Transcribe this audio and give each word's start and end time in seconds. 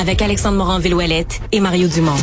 Avec 0.00 0.22
Alexandre 0.22 0.56
Morin-Villouellette 0.56 1.42
et 1.52 1.60
Mario 1.60 1.86
Dumont. 1.86 2.16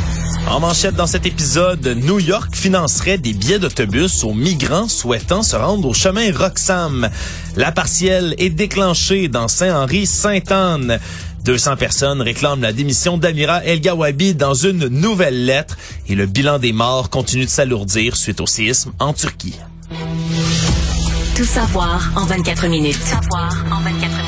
En 0.49 0.59
manchette 0.59 0.95
dans 0.95 1.05
cet 1.05 1.27
épisode, 1.27 1.85
New 2.01 2.19
York 2.19 2.55
financerait 2.55 3.19
des 3.19 3.33
billets 3.33 3.59
d'autobus 3.59 4.23
aux 4.23 4.33
migrants 4.33 4.87
souhaitant 4.87 5.43
se 5.43 5.55
rendre 5.55 5.87
au 5.87 5.93
chemin 5.93 6.31
Roxham. 6.35 7.07
La 7.55 7.71
partielle 7.71 8.33
est 8.39 8.49
déclenchée 8.49 9.27
dans 9.27 9.47
Saint-Henri-Sainte-Anne. 9.47 10.99
200 11.45 11.75
personnes 11.77 12.21
réclament 12.23 12.63
la 12.63 12.73
démission 12.73 13.19
d'Amira 13.19 13.63
El 13.63 13.79
Gawabi 13.79 14.33
dans 14.33 14.55
une 14.55 14.87
nouvelle 14.87 15.45
lettre 15.45 15.77
et 16.07 16.15
le 16.15 16.25
bilan 16.25 16.57
des 16.57 16.73
morts 16.73 17.11
continue 17.11 17.45
de 17.45 17.49
s'alourdir 17.49 18.17
suite 18.17 18.41
au 18.41 18.47
séisme 18.47 18.91
en 18.97 19.13
Turquie. 19.13 19.59
Tout 21.35 21.45
savoir 21.45 22.11
en 22.15 22.25
24 22.25 22.67
minutes. 22.69 22.97
Tout 22.99 23.05
savoir 23.05 23.55
en 23.71 23.81
24 23.81 24.01
minutes. 24.01 24.26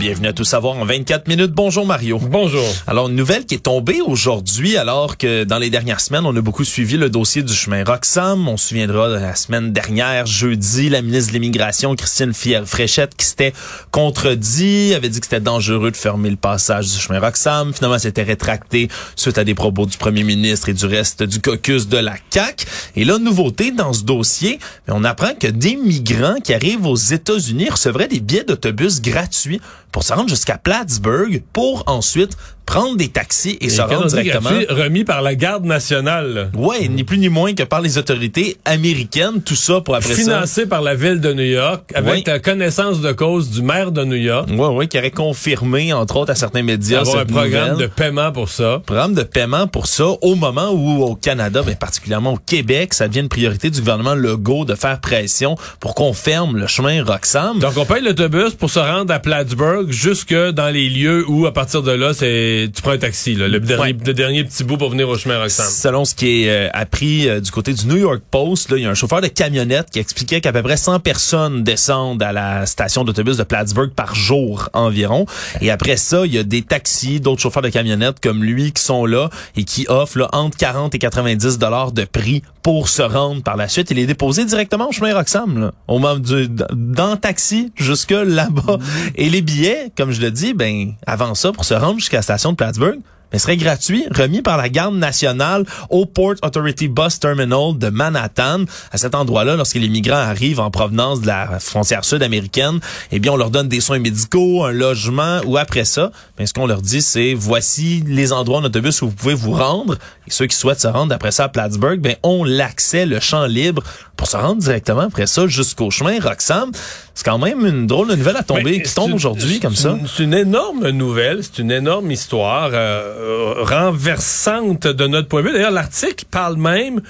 Bienvenue 0.00 0.28
à 0.28 0.32
Tout 0.32 0.44
savoir 0.44 0.78
en 0.78 0.86
24 0.86 1.28
minutes. 1.28 1.52
Bonjour 1.52 1.84
Mario. 1.84 2.18
Bonjour. 2.18 2.64
Alors, 2.86 3.10
une 3.10 3.16
nouvelle 3.16 3.44
qui 3.44 3.56
est 3.56 3.64
tombée 3.64 4.00
aujourd'hui, 4.00 4.78
alors 4.78 5.18
que 5.18 5.44
dans 5.44 5.58
les 5.58 5.68
dernières 5.68 6.00
semaines, 6.00 6.24
on 6.24 6.34
a 6.34 6.40
beaucoup 6.40 6.64
suivi 6.64 6.96
le 6.96 7.10
dossier 7.10 7.42
du 7.42 7.52
chemin 7.52 7.84
Roxham. 7.84 8.48
On 8.48 8.56
se 8.56 8.68
souviendra 8.68 9.10
de 9.10 9.16
la 9.16 9.34
semaine 9.34 9.74
dernière, 9.74 10.24
jeudi, 10.24 10.88
la 10.88 11.02
ministre 11.02 11.34
de 11.34 11.34
l'Immigration, 11.34 11.94
Christine 11.96 12.32
Fréchette, 12.32 13.14
qui 13.14 13.26
s'était 13.26 13.52
contredit, 13.90 14.94
avait 14.94 15.10
dit 15.10 15.20
que 15.20 15.26
c'était 15.26 15.38
dangereux 15.38 15.90
de 15.90 15.96
fermer 15.98 16.30
le 16.30 16.36
passage 16.36 16.86
du 16.86 16.98
chemin 16.98 17.20
Roxham. 17.20 17.74
Finalement, 17.74 17.98
s'était 17.98 18.22
rétracté 18.22 18.88
suite 19.16 19.36
à 19.36 19.44
des 19.44 19.54
propos 19.54 19.84
du 19.84 19.98
premier 19.98 20.24
ministre 20.24 20.70
et 20.70 20.72
du 20.72 20.86
reste 20.86 21.24
du 21.24 21.42
caucus 21.42 21.88
de 21.88 21.98
la 21.98 22.14
CAQ. 22.30 22.64
Et 22.96 23.04
là, 23.04 23.18
nouveauté 23.18 23.70
dans 23.70 23.92
ce 23.92 24.04
dossier, 24.04 24.60
on 24.88 25.04
apprend 25.04 25.34
que 25.38 25.48
des 25.48 25.76
migrants 25.76 26.40
qui 26.42 26.54
arrivent 26.54 26.86
aux 26.86 26.96
États-Unis 26.96 27.68
recevraient 27.68 28.08
des 28.08 28.20
billets 28.20 28.44
d'autobus 28.44 29.02
gratuits 29.02 29.60
pour 29.92 30.02
se 30.02 30.12
rendre 30.12 30.28
jusqu'à 30.28 30.58
Plattsburgh 30.58 31.42
pour 31.52 31.84
ensuite 31.86 32.36
prendre 32.66 32.96
des 32.96 33.08
taxis 33.08 33.58
et, 33.60 33.68
se 33.68 33.82
rendre 33.82 34.06
directement. 34.06 34.50
remis 34.68 35.04
par 35.04 35.22
la 35.22 35.34
garde 35.34 35.64
nationale. 35.64 36.50
Ouais, 36.56 36.88
ni 36.88 37.04
plus 37.04 37.18
ni 37.18 37.28
moins 37.28 37.54
que 37.54 37.62
par 37.62 37.80
les 37.80 37.98
autorités 37.98 38.56
américaines, 38.64 39.42
tout 39.42 39.56
ça 39.56 39.80
pour 39.80 39.96
après 39.96 40.14
Financé 40.14 40.66
par 40.66 40.82
la 40.82 40.94
ville 40.94 41.20
de 41.20 41.32
New 41.32 41.42
York, 41.42 41.92
avec 41.94 42.26
la 42.26 42.38
connaissance 42.38 43.00
de 43.00 43.12
cause 43.12 43.50
du 43.50 43.62
maire 43.62 43.92
de 43.92 44.04
New 44.04 44.16
York. 44.16 44.48
Ouais, 44.50 44.66
ouais, 44.68 44.86
qui 44.86 44.98
aurait 44.98 45.10
confirmé, 45.10 45.92
entre 45.92 46.16
autres, 46.16 46.30
à 46.30 46.34
certains 46.34 46.62
médias. 46.62 47.00
Avoir 47.00 47.18
un 47.18 47.26
programme 47.26 47.76
de 47.78 47.86
paiement 47.86 48.32
pour 48.32 48.48
ça. 48.48 48.82
Programme 48.86 49.14
de 49.14 49.22
paiement 49.22 49.66
pour 49.66 49.86
ça, 49.86 50.06
au 50.20 50.34
moment 50.34 50.70
où 50.70 51.02
au 51.02 51.14
Canada, 51.14 51.62
mais 51.66 51.74
particulièrement 51.74 52.34
au 52.34 52.38
Québec, 52.38 52.94
ça 52.94 53.08
devient 53.08 53.20
une 53.20 53.28
priorité 53.28 53.70
du 53.70 53.80
gouvernement 53.80 54.14
Legault 54.14 54.64
de 54.64 54.74
faire 54.74 55.00
pression 55.00 55.56
pour 55.80 55.94
qu'on 55.94 56.12
ferme 56.12 56.56
le 56.56 56.66
chemin 56.66 57.02
Roxham. 57.02 57.58
Donc 57.58 57.76
on 57.76 57.84
paye 57.84 58.02
l'autobus 58.02 58.54
pour 58.54 58.70
se 58.70 58.78
rendre 58.78 59.12
à 59.12 59.18
Plattsburgh, 59.18 59.90
jusque 59.90 60.34
dans 60.34 60.72
les 60.72 60.88
lieux 60.88 61.24
où, 61.28 61.46
à 61.46 61.52
partir 61.52 61.82
de 61.82 61.92
là, 61.92 62.12
c'est 62.14 62.49
tu 62.72 62.82
prends 62.82 62.92
un 62.92 62.98
taxi, 62.98 63.34
là, 63.34 63.48
le, 63.48 63.60
dernier, 63.60 63.92
le 63.92 64.14
dernier 64.14 64.44
petit 64.44 64.64
bout 64.64 64.76
pour 64.76 64.90
venir 64.90 65.08
au 65.08 65.16
chemin 65.16 65.38
Roxham. 65.38 65.66
Selon 65.68 66.04
ce 66.04 66.14
qui 66.14 66.44
est 66.44 66.50
euh, 66.50 66.68
appris 66.72 67.28
euh, 67.28 67.40
du 67.40 67.50
côté 67.50 67.72
du 67.72 67.86
New 67.86 67.96
York 67.96 68.22
Post, 68.30 68.68
il 68.76 68.82
y 68.82 68.86
a 68.86 68.90
un 68.90 68.94
chauffeur 68.94 69.20
de 69.20 69.28
camionnette 69.28 69.90
qui 69.90 69.98
expliquait 69.98 70.40
qu'à 70.40 70.52
peu 70.52 70.62
près 70.62 70.76
100 70.76 71.00
personnes 71.00 71.62
descendent 71.62 72.22
à 72.22 72.32
la 72.32 72.66
station 72.66 73.04
d'autobus 73.04 73.36
de 73.36 73.42
Plattsburgh 73.42 73.90
par 73.90 74.14
jour 74.14 74.68
environ. 74.72 75.26
Et 75.60 75.70
après 75.70 75.96
ça, 75.96 76.24
il 76.26 76.34
y 76.34 76.38
a 76.38 76.42
des 76.42 76.62
taxis, 76.62 77.20
d'autres 77.20 77.40
chauffeurs 77.40 77.62
de 77.62 77.68
camionnette 77.68 78.20
comme 78.20 78.42
lui 78.42 78.72
qui 78.72 78.82
sont 78.82 79.06
là 79.06 79.30
et 79.56 79.64
qui 79.64 79.86
offrent 79.88 80.18
là, 80.18 80.28
entre 80.32 80.56
40 80.56 80.94
et 80.94 80.98
90 80.98 81.58
dollars 81.58 81.92
de 81.92 82.04
prix 82.04 82.42
pour 82.62 82.88
se 82.88 83.02
rendre 83.02 83.42
par 83.42 83.56
la 83.56 83.68
suite. 83.68 83.90
Il 83.90 83.98
est 83.98 84.06
déposé 84.06 84.44
directement 84.44 84.88
au 84.88 84.92
chemin 84.92 85.14
Roxham, 85.14 85.60
là, 85.60 85.72
au 85.88 85.98
moment 85.98 86.18
du, 86.18 86.48
dans 86.48 87.12
le 87.12 87.16
taxi 87.16 87.72
jusque 87.76 88.10
là-bas. 88.10 88.78
Et 89.16 89.28
les 89.28 89.42
billets, 89.42 89.90
comme 89.96 90.12
je 90.12 90.20
le 90.20 90.30
dis, 90.30 90.54
ben 90.54 90.92
avant 91.06 91.34
ça, 91.34 91.52
pour 91.52 91.64
se 91.64 91.74
rendre 91.74 91.98
jusqu'à 91.98 92.18
la 92.18 92.22
station 92.22 92.39
de 92.48 92.56
Plattsburgh, 92.56 92.98
mais 93.32 93.38
serait 93.38 93.56
gratuit, 93.56 94.04
remis 94.10 94.42
par 94.42 94.56
la 94.56 94.68
garde 94.68 94.96
nationale 94.96 95.64
au 95.88 96.06
Port 96.06 96.34
Authority 96.42 96.88
Bus 96.88 97.20
Terminal 97.20 97.78
de 97.78 97.88
Manhattan. 97.88 98.64
À 98.90 98.98
cet 98.98 99.14
endroit-là, 99.14 99.56
lorsque 99.56 99.76
les 99.76 99.88
migrants 99.88 100.16
arrivent 100.16 100.60
en 100.60 100.70
provenance 100.70 101.20
de 101.20 101.28
la 101.28 101.60
frontière 101.60 102.04
sud-américaine, 102.04 102.80
eh 103.12 103.18
bien, 103.18 103.32
on 103.32 103.36
leur 103.36 103.50
donne 103.50 103.68
des 103.68 103.80
soins 103.80 103.98
médicaux, 103.98 104.64
un 104.64 104.72
logement, 104.72 105.40
ou 105.46 105.56
après 105.56 105.84
ça, 105.84 106.10
ben, 106.36 106.46
ce 106.46 106.52
qu'on 106.52 106.66
leur 106.66 106.82
dit, 106.82 107.02
c'est 107.02 107.34
voici 107.34 108.02
les 108.06 108.32
endroits 108.32 108.58
en 108.58 108.64
autobus 108.64 109.00
où 109.02 109.08
vous 109.08 109.14
pouvez 109.14 109.34
vous 109.34 109.52
rendre. 109.52 109.94
Et 110.26 110.30
ceux 110.30 110.46
qui 110.46 110.56
souhaitent 110.56 110.80
se 110.80 110.88
rendre 110.88 111.14
après 111.14 111.30
ça 111.30 111.44
à 111.44 111.48
Plattsburgh, 111.48 112.00
ben, 112.00 112.16
ont 112.22 112.42
l'accès, 112.42 113.06
le 113.06 113.20
champ 113.20 113.46
libre 113.46 113.82
pour 114.20 114.28
se 114.28 114.36
rendre 114.36 114.60
directement 114.60 115.00
après 115.00 115.26
ça 115.26 115.46
jusqu'au 115.46 115.90
chemin 115.90 116.20
Roxham. 116.20 116.72
C'est 117.14 117.24
quand 117.24 117.38
même 117.38 117.64
une 117.64 117.86
drôle 117.86 118.08
de 118.08 118.16
nouvelle 118.16 118.36
à 118.36 118.42
tomber, 118.42 118.82
qui 118.82 118.94
tombe 118.94 119.14
aujourd'hui 119.14 119.60
comme 119.60 119.74
ça. 119.74 119.98
C'est 120.14 120.24
une 120.24 120.34
énorme 120.34 120.90
nouvelle, 120.90 121.42
c'est 121.42 121.62
une 121.62 121.70
énorme 121.70 122.10
histoire 122.10 122.68
euh, 122.74 123.54
renversante 123.62 124.86
de 124.86 125.06
notre 125.06 125.26
point 125.26 125.42
de 125.42 125.48
vue. 125.48 125.54
D'ailleurs, 125.54 125.70
l'article 125.70 126.26
parle 126.30 126.56
même 126.58 127.00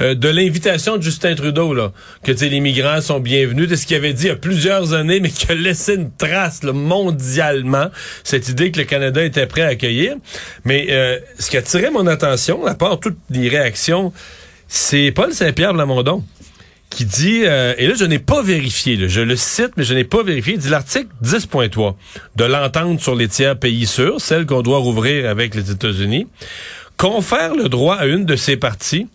euh, 0.00 0.16
de 0.16 0.28
l'invitation 0.28 0.96
de 0.96 1.02
Justin 1.02 1.36
Trudeau, 1.36 1.72
là, 1.72 1.92
que 2.24 2.32
les 2.32 2.58
migrants 2.58 3.00
sont 3.00 3.20
bienvenus. 3.20 3.68
C'est 3.68 3.76
ce 3.76 3.86
qu'il 3.86 3.96
avait 3.96 4.12
dit 4.12 4.24
il 4.24 4.28
y 4.28 4.30
a 4.30 4.36
plusieurs 4.36 4.92
années, 4.92 5.20
mais 5.20 5.30
qui 5.30 5.50
a 5.52 5.54
laissé 5.54 5.94
une 5.94 6.10
trace 6.10 6.64
là, 6.64 6.72
mondialement, 6.72 7.90
cette 8.24 8.48
idée 8.48 8.72
que 8.72 8.80
le 8.80 8.86
Canada 8.86 9.22
était 9.22 9.46
prêt 9.46 9.62
à 9.62 9.68
accueillir. 9.68 10.16
Mais 10.64 10.88
euh, 10.90 11.20
ce 11.38 11.48
qui 11.48 11.58
a 11.58 11.60
attiré 11.60 11.90
mon 11.90 12.08
attention, 12.08 12.66
à 12.66 12.74
part 12.74 12.98
toutes 12.98 13.18
les 13.30 13.48
réactions, 13.48 14.12
c'est 14.66 15.12
Paul 15.12 15.32
Saint-Pierre 15.32 15.72
Blamondon 15.72 16.24
qui 16.96 17.04
dit, 17.04 17.42
euh, 17.44 17.74
et 17.76 17.86
là 17.88 17.94
je 17.94 18.06
n'ai 18.06 18.18
pas 18.18 18.42
vérifié, 18.42 19.06
je 19.06 19.20
le 19.20 19.36
cite, 19.36 19.72
mais 19.76 19.84
je 19.84 19.92
n'ai 19.92 20.04
pas 20.04 20.22
vérifié, 20.22 20.54
il 20.54 20.58
dit 20.58 20.70
l'article 20.70 21.08
10.3 21.22 21.94
de 22.36 22.44
l'entente 22.44 23.02
sur 23.02 23.14
les 23.14 23.28
tiers 23.28 23.58
pays 23.58 23.84
sûrs, 23.84 24.18
celle 24.18 24.46
qu'on 24.46 24.62
doit 24.62 24.78
rouvrir 24.78 25.28
avec 25.28 25.54
les 25.54 25.70
États-Unis, 25.70 26.26
confère 26.96 27.54
le 27.54 27.68
droit 27.68 27.96
à 27.96 28.06
une 28.06 28.24
de 28.24 28.34
ces 28.34 28.56
parties 28.56 29.08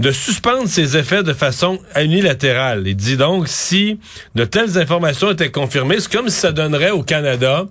de 0.00 0.10
suspendre 0.10 0.66
ses 0.66 0.96
effets 0.96 1.22
de 1.22 1.32
façon 1.32 1.78
unilatérale. 1.94 2.88
Il 2.88 2.96
dit 2.96 3.16
donc, 3.16 3.46
si 3.46 4.00
de 4.34 4.44
telles 4.44 4.76
informations 4.76 5.30
étaient 5.30 5.52
confirmées, 5.52 6.00
c'est 6.00 6.10
comme 6.10 6.28
si 6.28 6.40
ça 6.40 6.50
donnerait 6.50 6.90
au 6.90 7.04
Canada 7.04 7.68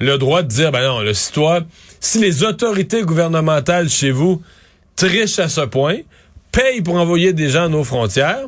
le 0.00 0.16
droit 0.16 0.42
de 0.42 0.48
dire, 0.48 0.72
ben 0.72 0.88
non, 0.88 1.00
le 1.00 1.12
citoyen, 1.12 1.66
si 2.00 2.20
les 2.20 2.42
autorités 2.42 3.02
gouvernementales 3.02 3.90
chez 3.90 4.12
vous 4.12 4.40
trichent 4.96 5.40
à 5.40 5.50
ce 5.50 5.60
point, 5.60 5.98
payent 6.52 6.80
pour 6.80 6.94
envoyer 6.94 7.34
des 7.34 7.50
gens 7.50 7.64
à 7.64 7.68
nos 7.68 7.84
frontières, 7.84 8.46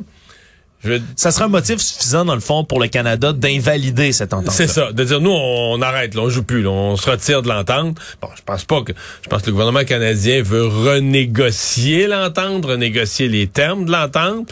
ça 1.15 1.31
sera 1.31 1.45
un 1.45 1.49
motif 1.49 1.79
suffisant, 1.79 2.25
dans 2.25 2.33
le 2.33 2.41
fond, 2.41 2.63
pour 2.63 2.79
le 2.79 2.87
Canada 2.87 3.33
d'invalider 3.33 4.11
cette 4.11 4.33
entente. 4.33 4.53
C'est 4.53 4.67
ça. 4.67 4.91
De 4.91 5.03
dire, 5.03 5.21
nous, 5.21 5.31
on, 5.31 5.81
arrête, 5.81 6.15
là, 6.15 6.21
on 6.23 6.29
joue 6.29 6.43
plus, 6.43 6.65
on 6.67 6.95
se 6.97 7.09
retire 7.09 7.41
de 7.41 7.49
l'entente. 7.49 7.97
Bon, 8.21 8.29
je 8.35 8.41
pense 8.43 8.63
pas 8.65 8.81
que, 8.81 8.93
je 9.21 9.29
pense 9.29 9.41
que 9.41 9.47
le 9.47 9.51
gouvernement 9.51 9.83
canadien 9.83 10.41
veut 10.41 10.65
renégocier 10.65 12.07
l'entente, 12.07 12.65
renégocier 12.65 13.27
les 13.27 13.47
termes 13.47 13.85
de 13.85 13.91
l'entente. 13.91 14.51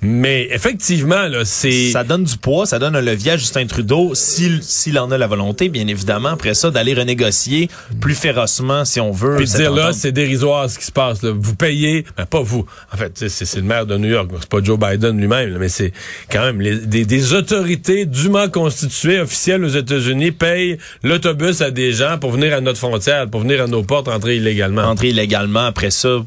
Mais 0.00 0.48
effectivement, 0.52 1.26
là, 1.26 1.44
c'est... 1.44 1.90
Ça 1.90 2.04
donne 2.04 2.22
du 2.22 2.36
poids, 2.36 2.66
ça 2.66 2.78
donne 2.78 2.94
un 2.94 3.00
levier 3.00 3.32
à 3.32 3.36
Justin 3.36 3.66
Trudeau, 3.66 4.14
s'il 4.14 4.62
s'il 4.62 4.96
en 4.98 5.10
a 5.10 5.18
la 5.18 5.26
volonté, 5.26 5.68
bien 5.68 5.88
évidemment, 5.88 6.30
après 6.30 6.54
ça, 6.54 6.70
d'aller 6.70 6.94
renégocier 6.94 7.68
plus 8.00 8.14
férocement, 8.14 8.84
si 8.84 9.00
on 9.00 9.10
veut. 9.10 9.36
Puis 9.36 9.46
dire 9.46 9.72
là, 9.72 9.92
c'est 9.92 10.12
dérisoire 10.12 10.70
ce 10.70 10.78
qui 10.78 10.84
se 10.84 10.92
passe. 10.92 11.22
Là. 11.22 11.32
Vous 11.36 11.56
payez, 11.56 12.04
ben, 12.16 12.26
pas 12.26 12.40
vous. 12.40 12.64
En 12.92 12.96
fait, 12.96 13.28
c'est 13.28 13.56
le 13.56 13.62
maire 13.62 13.86
de 13.86 13.96
New 13.96 14.08
York, 14.08 14.30
c'est 14.38 14.48
pas 14.48 14.62
Joe 14.62 14.78
Biden 14.78 15.18
lui-même, 15.18 15.58
mais 15.58 15.68
c'est 15.68 15.92
quand 16.30 16.44
même 16.44 16.62
des, 16.86 17.04
des 17.04 17.34
autorités 17.34 18.06
dûment 18.06 18.48
constituées, 18.48 19.20
officielles 19.20 19.64
aux 19.64 19.68
États-Unis, 19.68 20.30
payent 20.30 20.78
l'autobus 21.02 21.60
à 21.60 21.72
des 21.72 21.92
gens 21.92 22.18
pour 22.18 22.30
venir 22.30 22.54
à 22.54 22.60
notre 22.60 22.78
frontière, 22.78 23.28
pour 23.28 23.40
venir 23.40 23.62
à 23.62 23.66
nos 23.66 23.82
portes, 23.82 24.06
entrer 24.06 24.36
illégalement. 24.36 24.82
Entrer 24.82 25.08
illégalement, 25.08 25.66
après 25.66 25.90
ça, 25.90 26.18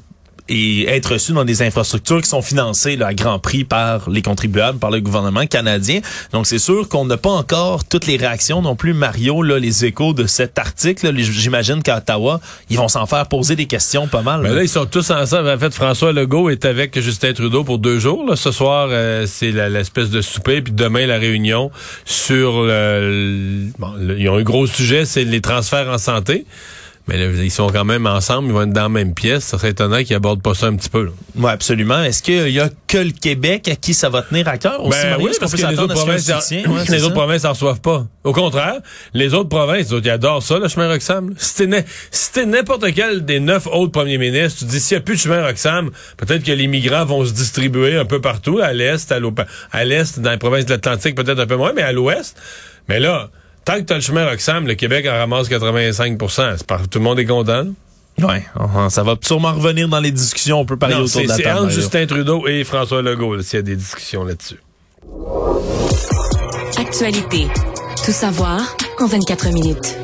et 0.51 0.85
être 0.89 1.13
reçu 1.13 1.31
dans 1.31 1.45
des 1.45 1.61
infrastructures 1.61 2.21
qui 2.21 2.29
sont 2.29 2.41
financées 2.41 2.97
là, 2.97 3.07
à 3.07 3.13
grand 3.13 3.39
prix 3.39 3.63
par 3.63 4.09
les 4.09 4.21
contribuables, 4.21 4.79
par 4.79 4.91
le 4.91 4.99
gouvernement 4.99 5.45
canadien. 5.47 6.01
Donc 6.33 6.45
c'est 6.45 6.59
sûr 6.59 6.89
qu'on 6.89 7.05
n'a 7.05 7.15
pas 7.15 7.29
encore 7.29 7.85
toutes 7.85 8.05
les 8.05 8.17
réactions 8.17 8.61
non 8.61 8.75
plus, 8.75 8.93
Mario, 8.93 9.43
là, 9.43 9.59
les 9.59 9.85
échos 9.85 10.13
de 10.13 10.27
cet 10.27 10.59
article. 10.59 11.15
J'imagine 11.17 11.81
qu'à 11.81 11.97
Ottawa, 11.97 12.41
ils 12.69 12.77
vont 12.77 12.89
s'en 12.89 13.05
faire 13.05 13.27
poser 13.27 13.55
des 13.55 13.65
questions 13.65 14.07
pas 14.07 14.21
mal. 14.21 14.41
Ben 14.41 14.53
là, 14.53 14.61
ils 14.61 14.69
sont 14.69 14.85
tous 14.85 15.09
ensemble. 15.11 15.49
En 15.49 15.57
fait, 15.57 15.73
François 15.73 16.11
Legault 16.11 16.49
est 16.49 16.65
avec 16.65 16.99
Justin 16.99 17.31
Trudeau 17.31 17.63
pour 17.63 17.79
deux 17.79 17.99
jours. 17.99 18.25
Là. 18.27 18.35
Ce 18.35 18.51
soir, 18.51 18.89
euh, 18.91 19.25
c'est 19.27 19.51
l'espèce 19.51 20.09
de 20.09 20.21
souper, 20.21 20.61
puis 20.61 20.73
demain, 20.73 21.05
la 21.05 21.17
réunion 21.17 21.71
sur 22.03 22.63
le... 22.63 23.67
bon, 23.79 23.93
ils 24.17 24.27
ont 24.27 24.35
un 24.35 24.43
gros 24.43 24.67
sujet, 24.67 25.05
c'est 25.05 25.23
les 25.23 25.39
transferts 25.39 25.89
en 25.89 25.97
santé. 25.97 26.45
Mais 27.07 27.17
là, 27.17 27.25
ils 27.43 27.51
sont 27.51 27.67
quand 27.69 27.83
même 27.83 28.05
ensemble, 28.05 28.47
ils 28.49 28.53
vont 28.53 28.61
être 28.61 28.73
dans 28.73 28.83
la 28.83 28.89
même 28.89 29.13
pièce. 29.13 29.43
Ça 29.43 29.57
serait 29.57 29.71
étonnant 29.71 30.03
qu'ils 30.03 30.15
abordent 30.15 30.41
pas 30.43 30.53
ça 30.53 30.67
un 30.67 30.75
petit 30.75 30.89
peu. 30.89 31.05
Là. 31.05 31.11
Oui, 31.35 31.49
absolument. 31.49 32.01
Est-ce 32.03 32.21
qu'il 32.21 32.49
y 32.49 32.59
a 32.59 32.69
que 32.87 32.97
le 32.99 33.11
Québec 33.11 33.67
à 33.67 33.75
qui 33.75 33.93
ça 33.93 34.07
va 34.09 34.21
tenir 34.21 34.47
à 34.47 34.57
cœur? 34.57 34.83
Aussi, 34.85 34.99
Ben 35.01 35.09
Mario? 35.11 35.27
oui, 35.27 35.33
parce 35.39 35.51
que 35.53 35.65
les 35.65 35.79
autres 35.79 35.93
provinces, 35.95 36.29
en- 36.29 36.37
Ouais, 36.71 36.83
les 36.89 37.03
autres 37.03 37.13
provinces 37.15 37.43
en 37.45 37.49
reçoivent 37.49 37.81
pas. 37.81 38.05
Au 38.23 38.33
contraire, 38.33 38.75
les 39.13 39.33
autres 39.33 39.49
provinces, 39.49 39.87
ils 39.91 40.09
adorent 40.09 40.43
ça, 40.43 40.59
le 40.59 40.67
chemin 40.67 40.87
Roxham. 40.89 41.33
Si 41.37 41.55
t'es 42.33 42.45
n'importe 42.45 42.85
quel 42.93 43.25
des 43.25 43.39
neuf 43.39 43.65
autres 43.67 43.91
premiers 43.91 44.19
ministres, 44.19 44.59
tu 44.59 44.65
dis 44.65 44.79
s'il 44.79 44.95
n'y 44.97 45.01
a 45.01 45.03
plus 45.03 45.15
de 45.15 45.21
chemin 45.21 45.43
Roxham, 45.45 45.89
peut-être 46.17 46.43
que 46.43 46.51
les 46.51 46.67
migrants 46.67 47.05
vont 47.05 47.25
se 47.25 47.33
distribuer 47.33 47.95
un 47.97 48.05
peu 48.05 48.21
partout, 48.21 48.59
à 48.61 48.73
l'est, 48.73 49.11
à 49.11 49.83
l'est, 49.85 50.19
dans 50.19 50.31
les 50.31 50.37
provinces 50.37 50.65
de 50.65 50.71
l'Atlantique, 50.71 51.15
peut-être 51.15 51.39
un 51.39 51.47
peu 51.47 51.55
moins, 51.57 51.73
mais 51.73 51.81
à 51.81 51.91
l'ouest. 51.91 52.37
Mais 52.87 52.99
là, 52.99 53.29
tant 53.73 53.79
que 53.79 53.85
t'as 53.85 53.95
le 53.95 54.01
chemin 54.01 54.25
Roxham, 54.25 54.67
le 54.67 54.75
Québec 54.75 55.05
en 55.09 55.13
ramasse 55.17 55.49
85 55.49 56.17
C'est 56.57 56.67
par- 56.67 56.87
Tout 56.87 56.99
le 56.99 57.03
monde 57.03 57.19
est 57.19 57.25
content. 57.25 57.65
uh-huh. 58.19 58.89
ça 58.89 59.03
va 59.03 59.15
sûrement 59.21 59.53
revenir 59.53 59.87
dans 59.87 59.99
les 59.99 60.11
discussions. 60.11 60.59
On 60.59 60.65
peut 60.65 60.77
parler 60.77 60.95
Non, 60.95 61.01
autour 61.01 61.21
de 61.23 61.27
la 61.27 61.37
table. 61.37 61.69
Justin 61.71 62.05
Trudeau 62.05 62.47
et 62.47 62.63
François 62.63 63.01
Legault, 63.01 63.41
s'il 63.41 63.57
y 63.57 63.59
a 63.59 63.63
des 63.63 63.75
discussions 63.75 64.23
là-dessus. 64.23 64.59
Actualité. 66.77 67.47
Tout 68.05 68.11
savoir 68.11 68.75
en 68.99 69.07
24 69.07 69.49
minutes. 69.53 69.97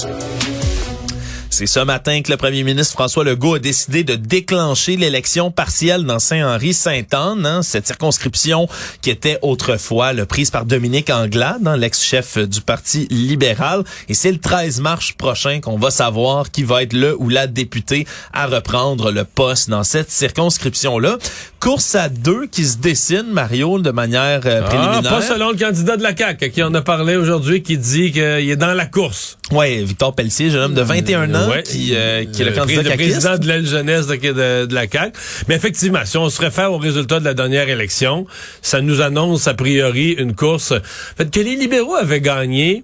C'est 1.58 1.66
ce 1.66 1.80
matin 1.80 2.22
que 2.22 2.30
le 2.30 2.38
premier 2.38 2.62
ministre 2.62 2.94
François 2.94 3.24
Legault 3.24 3.56
a 3.56 3.60
décidé 3.60 4.04
de 4.04 4.14
déclencher 4.14 4.96
l'élection 4.96 5.50
partielle 5.50 6.04
dans 6.04 6.20
Saint-Henri-Sainte-Anne, 6.20 7.48
hein, 7.48 7.64
cette 7.64 7.88
circonscription 7.88 8.68
qui 9.02 9.10
était 9.10 9.40
autrefois 9.42 10.14
le 10.14 10.28
prise 10.28 10.52
par 10.52 10.66
Dominique 10.66 11.10
Anglade, 11.10 11.66
hein, 11.66 11.76
l'ex-chef 11.76 12.38
du 12.38 12.62
Parti 12.62 13.08
libéral. 13.10 13.84
Et 14.08 14.14
c'est 14.14 14.32
le 14.32 14.38
13 14.38 14.82
mars 14.82 15.14
prochain 15.18 15.60
qu'on 15.60 15.80
va 15.80 15.90
savoir 15.90 16.52
qui 16.52 16.62
va 16.62 16.84
être 16.84 16.94
le 16.94 17.20
ou 17.20 17.28
la 17.28 17.48
députée 17.48 18.06
à 18.34 18.46
reprendre 18.46 19.10
le 19.10 19.24
poste 19.24 19.68
dans 19.68 19.84
cette 19.84 20.12
circonscription-là. 20.12 21.18
Course 21.60 21.96
à 21.96 22.08
deux 22.08 22.46
qui 22.46 22.66
se 22.66 22.78
dessine, 22.78 23.32
Mario, 23.32 23.80
de 23.80 23.90
manière 23.90 24.42
euh, 24.46 24.62
Ah, 24.64 24.68
préliminaire. 24.70 25.10
pas 25.10 25.22
selon 25.24 25.50
le 25.50 25.58
candidat 25.58 25.98
de 25.98 26.04
la 26.04 26.16
CAQ, 26.16 26.52
qui 26.52 26.62
on 26.62 26.72
a 26.76 26.84
parlé 26.84 27.16
aujourd'hui, 27.16 27.64
qui 27.64 27.80
dit 27.80 28.12
qu'il 28.12 28.22
est 28.22 28.56
dans 28.56 28.76
la 28.76 28.86
course. 28.86 29.40
Ouais, 29.52 29.82
Victor 29.82 30.14
Pelletier, 30.14 30.52
jeune 30.52 30.62
homme 30.62 30.74
de 30.76 30.82
21 30.82 31.34
ans 31.34 31.47
Ouais. 31.50 31.64
qui, 31.64 31.92
euh, 31.96 32.26
qui 32.26 32.42
est 32.42 32.46
le, 32.46 32.52
candidat 32.52 32.82
pré- 32.82 32.90
caquiste. 32.92 33.12
président 33.22 33.38
de 33.38 33.48
l'aile 33.48 33.66
jeunesse 33.68 34.08
de, 34.08 34.16
de- 34.16 34.66
de 34.66 34.74
la 34.76 34.88
CAQ. 34.88 35.14
Mais 35.48 35.56
effectivement, 35.56 36.02
si 36.06 36.18
on 36.18 36.30
se 36.30 36.42
réfère 36.42 36.72
aux 36.74 36.78
résultats 36.78 37.20
de 37.20 37.26
la 37.26 37.34
dernière 37.34 37.70
élection, 37.70 38.26
ça 38.62 38.82
nous 38.82 39.02
annonce 39.02 39.48
a 39.48 39.54
priori 39.54 40.12
une 40.12 40.36
course. 40.36 40.72
En 40.72 40.80
fait, 41.18 41.32
que 41.32 41.40
les 41.40 41.56
libéraux 41.56 41.96
avaient 41.96 42.22
gagné 42.22 42.84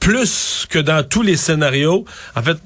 plus 0.00 0.66
que 0.70 0.78
dans 0.78 1.02
tous 1.06 1.22
les 1.22 1.36
scénarios. 1.36 2.04
En 2.36 2.42
fait, 2.42 2.56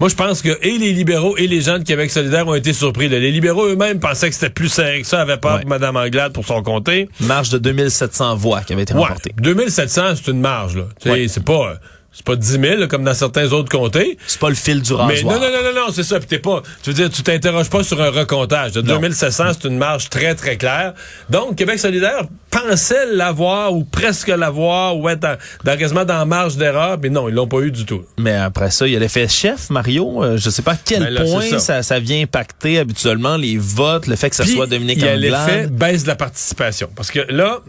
moi, 0.00 0.08
je 0.08 0.14
pense 0.14 0.42
que 0.42 0.56
et 0.62 0.78
les 0.78 0.92
libéraux 0.92 1.36
et 1.36 1.48
les 1.48 1.60
gens 1.60 1.78
de 1.78 1.82
Québec 1.84 2.08
solidaire 2.10 2.46
ont 2.46 2.54
été 2.54 2.72
surpris. 2.72 3.08
là. 3.08 3.18
Les 3.18 3.32
libéraux 3.32 3.66
eux-mêmes 3.66 3.98
pensaient 3.98 4.28
que 4.28 4.34
c'était 4.34 4.48
plus 4.50 4.68
serré 4.68 5.00
que 5.02 5.06
ça, 5.08 5.20
avaient 5.22 5.38
peur 5.38 5.56
Ouais. 5.56 5.60
pour 5.62 5.70
Mme 5.70 5.96
Anglade 5.96 6.32
pour 6.32 6.46
son 6.46 6.62
comté. 6.62 7.08
Marge 7.20 7.50
de 7.50 7.58
2700 7.58 8.36
voix 8.36 8.60
qui 8.60 8.74
avait 8.74 8.82
été 8.82 8.94
Ouais, 8.94 9.00
remportée. 9.00 9.32
2700, 9.38 10.14
c'est 10.16 10.30
une 10.30 10.40
marge. 10.40 10.76
là. 10.76 10.84
Tu 11.00 11.08
sais, 11.08 11.10
Ouais. 11.10 11.28
C'est 11.28 11.42
pas... 11.44 11.74
C'est 12.18 12.26
pas 12.26 12.34
10 12.34 12.50
000 12.50 12.62
là, 12.80 12.86
comme 12.88 13.04
dans 13.04 13.14
certains 13.14 13.52
autres 13.52 13.68
comtés. 13.70 14.18
C'est 14.26 14.40
pas 14.40 14.48
le 14.48 14.56
fil 14.56 14.82
du 14.82 14.92
Mais 14.92 14.98
rasoir. 14.98 15.34
non, 15.38 15.40
non, 15.40 15.52
non, 15.52 15.62
non, 15.72 15.86
non, 15.86 15.92
c'est 15.92 16.02
ça. 16.02 16.18
Puis 16.18 16.26
t'es 16.26 16.40
pas, 16.40 16.62
tu 16.82 16.90
veux 16.90 16.94
dire, 16.94 17.08
tu 17.10 17.22
t'interroges 17.22 17.70
pas 17.70 17.84
sur 17.84 18.02
un 18.02 18.10
recomptage. 18.10 18.72
De 18.72 18.82
Non. 18.82 18.94
2700, 18.96 19.44
c'est 19.52 19.68
une 19.68 19.78
marge 19.78 20.10
très, 20.10 20.34
très 20.34 20.56
claire. 20.56 20.94
Donc, 21.30 21.54
Québec 21.54 21.78
solidaire 21.78 22.22
pensait 22.50 23.06
l'avoir 23.12 23.72
ou 23.72 23.84
presque 23.84 24.26
l'avoir 24.28 24.96
ou 24.96 25.08
être 25.08 25.20
dans, 25.20 25.36
dans- 25.64 25.78
quasiment 25.78 26.04
dans 26.04 26.18
la 26.18 26.24
marge 26.24 26.56
d'erreur, 26.56 26.98
mais 27.00 27.08
non, 27.08 27.28
ils 27.28 27.34
l'ont 27.36 27.46
pas 27.46 27.60
eu 27.60 27.70
du 27.70 27.84
tout. 27.84 28.02
Mais 28.18 28.34
après 28.34 28.72
ça, 28.72 28.88
il 28.88 28.94
y 28.94 28.96
a 28.96 28.98
l'effet 28.98 29.28
chef, 29.28 29.70
Mario. 29.70 30.24
Euh, 30.24 30.36
je 30.38 30.50
sais 30.50 30.62
pas 30.62 30.72
à 30.72 30.76
quel 30.84 31.04
Ben 31.04 31.10
là, 31.10 31.22
point 31.22 31.42
ça. 31.42 31.58
ça. 31.60 31.82
Ça, 31.84 32.00
vient 32.00 32.20
impacter 32.22 32.80
habituellement 32.80 33.36
les 33.36 33.58
votes, 33.58 34.08
le 34.08 34.16
fait 34.16 34.30
que 34.30 34.34
ça 34.36 34.42
Puis, 34.42 34.54
soit 34.54 34.66
Dominique 34.66 34.98
il 34.98 35.04
y 35.04 35.08
a 35.08 35.12
Anglade. 35.12 35.46
l'effet 35.48 35.66
baisse 35.68 36.02
de 36.02 36.08
la 36.08 36.16
participation. 36.16 36.90
Parce 36.96 37.12
que 37.12 37.20
là, 37.30 37.60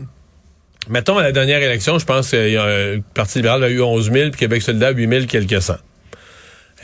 mettons 0.90 1.18
à 1.18 1.24
la 1.24 1.32
dernière 1.32 1.62
élection, 1.62 1.98
je 2.00 2.06
pense 2.06 2.32
que 2.32 2.36
euh, 2.38 2.96
le 2.96 3.04
Parti 3.14 3.38
libéral 3.40 3.64
a 3.64 3.70
eu 3.70 3.82
11 3.82 4.12
000, 4.12 4.30
puis 4.32 4.40
Québec 4.40 4.62
solidaire 4.62 4.92
8 4.96 5.08
000 5.10 5.26
quelques 5.28 5.62
cents. 5.62 5.78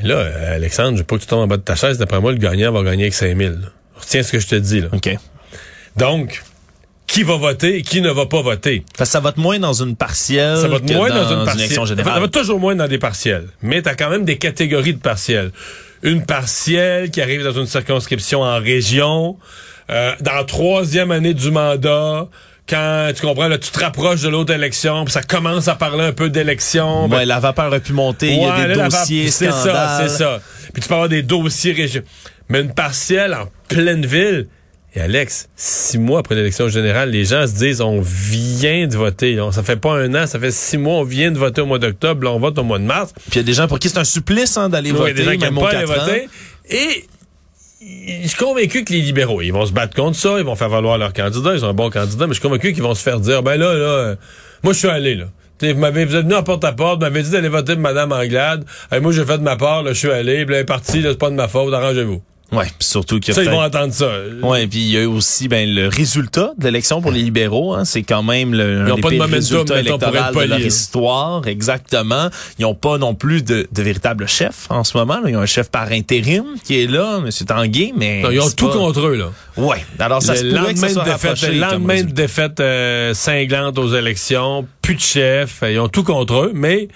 Et 0.01 0.07
là, 0.07 0.25
Alexandre, 0.53 0.93
je 0.93 0.97
veux 0.99 1.03
pas 1.05 1.15
que 1.17 1.21
tu 1.21 1.27
tombes 1.27 1.41
en 1.41 1.47
bas 1.47 1.57
de 1.57 1.61
ta 1.61 1.75
chaise. 1.75 1.97
D'après 1.97 2.19
moi, 2.19 2.31
le 2.31 2.37
gagnant 2.37 2.71
va 2.71 2.83
gagner 2.83 3.03
avec 3.03 3.13
5 3.13 3.35
000. 3.37 3.49
là. 3.51 3.67
Retiens 3.95 4.23
ce 4.23 4.31
que 4.31 4.39
je 4.39 4.47
te 4.47 4.55
dis. 4.55 4.81
Là. 4.81 4.87
OK. 4.91 5.09
Donc, 5.95 6.43
qui 7.07 7.23
va 7.23 7.37
voter 7.37 7.77
et 7.77 7.81
qui 7.81 8.01
ne 8.01 8.09
va 8.09 8.25
pas 8.25 8.41
voter? 8.41 8.83
Parce 8.97 9.09
que 9.09 9.13
ça 9.13 9.19
vote 9.21 9.37
moins 9.37 9.57
dans 9.59 9.71
une 9.73 9.95
partielle 9.95 10.57
Ça 10.57 10.67
vote 10.67 10.85
que 10.85 10.93
moins 10.93 11.07
dans, 11.09 11.15
dans 11.23 11.31
une 11.31 11.39
une 11.39 11.45
partielle. 11.45 11.61
élection 11.65 11.83
En 11.83 11.85
fait, 11.85 11.89
générale. 11.91 12.13
Ça 12.13 12.19
va 12.19 12.27
toujours 12.27 12.59
moins 12.59 12.75
dans 12.75 12.87
des 12.89 12.97
partiels. 12.97 13.45
Mais 13.61 13.81
tu 13.81 13.87
as 13.87 13.95
quand 13.95 14.09
même 14.09 14.25
des 14.25 14.37
catégories 14.37 14.93
de 14.95 14.99
partiels. 14.99 15.51
Une 16.03 16.25
partielle 16.25 17.09
qui 17.09 17.21
arrive 17.21 17.43
dans 17.43 17.53
une 17.53 17.67
circonscription 17.67 18.41
en 18.41 18.59
région, 18.59 19.37
euh, 19.89 20.11
dans 20.19 20.33
la 20.33 20.43
troisième 20.43 21.11
année 21.11 21.33
du 21.33 21.51
mandat, 21.51 22.27
quand 22.67 23.11
tu 23.15 23.21
comprends, 23.21 23.47
là, 23.47 23.57
tu 23.57 23.69
te 23.69 23.79
rapproches 23.79 24.21
de 24.21 24.29
l'autre 24.29 24.53
élection, 24.53 25.05
puis 25.05 25.13
ça 25.13 25.21
commence 25.21 25.67
à 25.67 25.75
parler 25.75 26.03
un 26.03 26.13
peu 26.13 26.29
d'élection. 26.29 27.07
ben, 27.07 27.17
Ouais, 27.17 27.25
la 27.25 27.39
vapeur 27.39 27.71
a 27.71 27.79
pu 27.79 27.93
monter, 27.93 28.33
il 28.33 28.41
y 28.41 28.45
a 28.45 28.67
des 28.67 28.75
là, 28.75 28.89
dossiers, 28.89 29.29
C'est 29.29 29.51
ça, 29.51 29.99
c'est 30.01 30.09
ça. 30.09 30.41
Puis 30.73 30.81
tu 30.81 30.87
peux 30.87 30.95
avoir 30.95 31.09
des 31.09 31.21
dossiers 31.21 31.73
régions. 31.73 32.01
Mais 32.49 32.61
une 32.61 32.73
partielle 32.73 33.33
en 33.33 33.47
pleine 33.67 34.05
ville. 34.05 34.47
Et 34.97 35.01
Alex, 35.01 35.49
six 35.57 35.97
mois 35.97 36.19
après 36.19 36.35
l'élection 36.35 36.69
générale, 36.69 37.09
les 37.09 37.25
gens 37.25 37.45
se 37.45 37.53
disent 37.53 37.81
on 37.81 37.99
vient 37.99 38.87
de 38.87 38.95
voter. 38.95 39.37
Ça 39.51 39.61
fait 39.61 39.75
pas 39.75 39.91
un 39.93 40.15
an, 40.15 40.25
ça 40.25 40.39
fait 40.39 40.51
six 40.51 40.77
mois, 40.77 40.93
on 40.99 41.03
vient 41.03 41.31
de 41.31 41.37
voter 41.37 41.59
au 41.61 41.65
mois 41.65 41.79
d'octobre, 41.79 42.23
là, 42.23 42.31
on 42.31 42.39
vote 42.39 42.57
au 42.57 42.63
mois 42.63 42.79
de 42.79 42.85
mars. 42.85 43.11
Puis 43.13 43.31
il 43.33 43.35
y 43.37 43.39
a 43.39 43.43
des 43.43 43.53
gens 43.53 43.67
pour 43.67 43.77
qui 43.77 43.89
c'est 43.89 43.97
un 43.97 44.05
supplice 44.05 44.55
hein, 44.55 44.69
d'aller 44.69 44.91
Il 44.91 44.95
y 44.95 44.97
voter, 44.97 45.11
a 45.11 45.13
des 45.13 45.23
gens 45.25 45.31
qui 45.31 45.37
n'aiment 45.39 45.59
pas 45.59 45.69
aller 45.69 45.85
voter. 45.85 46.29
Et 46.69 47.05
je 48.07 48.27
suis 48.27 48.37
convaincu 48.37 48.83
que 48.83 48.93
les 48.93 49.01
libéraux, 49.01 49.41
ils 49.41 49.51
vont 49.51 49.65
se 49.65 49.73
battre 49.73 49.95
contre 49.95 50.17
ça, 50.17 50.37
ils 50.37 50.45
vont 50.45 50.55
faire 50.55 50.69
valoir 50.69 50.97
leur 50.97 51.13
candidat, 51.13 51.55
ils 51.55 51.65
ont 51.65 51.69
un 51.69 51.73
bon 51.73 51.89
candidat, 51.89 52.27
mais 52.27 52.33
je 52.33 52.39
suis 52.39 52.47
convaincu 52.47 52.73
qu'ils 52.73 52.83
vont 52.83 52.95
se 52.95 53.03
faire 53.03 53.19
dire, 53.19 53.43
ben 53.43 53.57
là, 53.57 53.73
là, 53.73 54.15
moi 54.63 54.73
je 54.73 54.79
suis 54.79 54.87
allé, 54.87 55.15
là. 55.15 55.25
T'sais, 55.57 55.71
vous, 55.71 55.79
m'avez, 55.79 56.03
vous 56.03 56.15
êtes 56.15 56.23
venu 56.23 56.35
en 56.35 56.43
porte-à-porte, 56.43 56.95
vous 56.95 57.05
m'avez 57.05 57.23
dit 57.23 57.31
d'aller 57.31 57.47
voter 57.47 57.73
pour 57.73 57.83
Mme 57.83 58.11
Anglade. 58.11 58.65
Hey, 58.91 58.99
moi, 58.99 59.13
j'ai 59.13 59.23
fait 59.23 59.37
de 59.37 59.43
ma 59.43 59.55
part, 59.55 59.83
là, 59.83 59.93
je 59.93 59.99
suis 59.99 60.11
allé, 60.11 60.45
puis 60.45 60.51
là, 60.51 60.57
elle 60.57 60.63
est 60.63 60.65
partie, 60.65 61.01
là, 61.01 61.11
c'est 61.11 61.17
pas 61.17 61.29
de 61.29 61.35
ma 61.35 61.47
faute, 61.47 61.73
arrangez-vous. 61.73 62.21
Ouais, 62.51 62.65
puis 62.65 62.87
surtout 62.87 63.19
qu'il 63.19 63.29
y 63.29 63.31
a 63.31 63.35
Ça, 63.35 63.43
ils 63.43 63.49
vont 63.49 63.61
entendre 63.63 63.91
ça. 63.91 64.09
Ouais, 64.43 64.67
puis 64.67 64.79
il 64.79 64.91
y 64.91 64.97
a 64.97 65.01
eu 65.01 65.05
aussi 65.07 65.47
ben 65.47 65.67
le 65.67 65.87
résultat 65.87 66.51
de 66.57 66.65
l'élection 66.65 67.01
pour 67.01 67.11
les 67.11 67.21
libéraux, 67.23 67.73
hein, 67.73 67.85
c'est 67.85 68.03
quand 68.03 68.21
même 68.23 68.53
le 68.53 68.81
un 68.81 68.87
Ils 68.87 68.91
ont 68.91 68.95
des 68.95 69.01
pas 69.01 69.09
de 69.09 69.15
momentum, 69.17 69.65
mettons, 69.73 69.97
pour 69.97 70.15
être 70.15 70.33
de 70.33 70.47
leur 70.47 70.59
histoire, 70.59 71.47
exactement. 71.47 72.29
Ils 72.59 72.65
ont 72.65 72.75
pas 72.75 72.97
non 72.99 73.15
plus 73.15 73.43
de, 73.43 73.67
de 73.71 73.81
véritable 73.81 74.27
chef 74.27 74.67
en 74.69 74.83
ce 74.83 74.95
moment. 74.97 75.19
là. 75.21 75.29
Ils 75.29 75.35
ont 75.35 75.41
un 75.41 75.45
chef 75.47 75.69
par 75.71 75.91
intérim 75.91 76.43
qui 76.63 76.81
est 76.81 76.87
là, 76.87 77.17
M. 77.17 77.29
Tanguay, 77.47 77.93
mais 77.97 78.21
Non, 78.21 78.29
ils 78.31 78.39
ont 78.39 78.49
tout 78.51 78.67
pas- 78.67 78.73
contre 78.75 78.99
eux, 79.07 79.15
là. 79.15 79.31
Ouais, 79.57 79.83
alors 79.99 80.21
ça 80.21 80.35
se 80.35 80.43
le 80.43 80.49
que 80.51 80.55
ça 80.55 80.61
lendemain 80.61 80.89
soit 80.89 81.03
de 81.03 81.09
défaite, 81.09 81.41
le 81.51 81.59
lendemain 81.59 82.03
de 82.03 82.11
défaite 82.11 82.59
euh, 82.59 83.13
cinglante 83.13 83.77
aux 83.79 83.93
élections, 83.95 84.67
plus 84.81 84.95
de 84.95 84.99
chef, 85.01 85.63
ils 85.67 85.79
ont 85.79 85.87
tout 85.89 86.03
contre 86.03 86.35
eux, 86.35 86.51
mais 86.53 86.89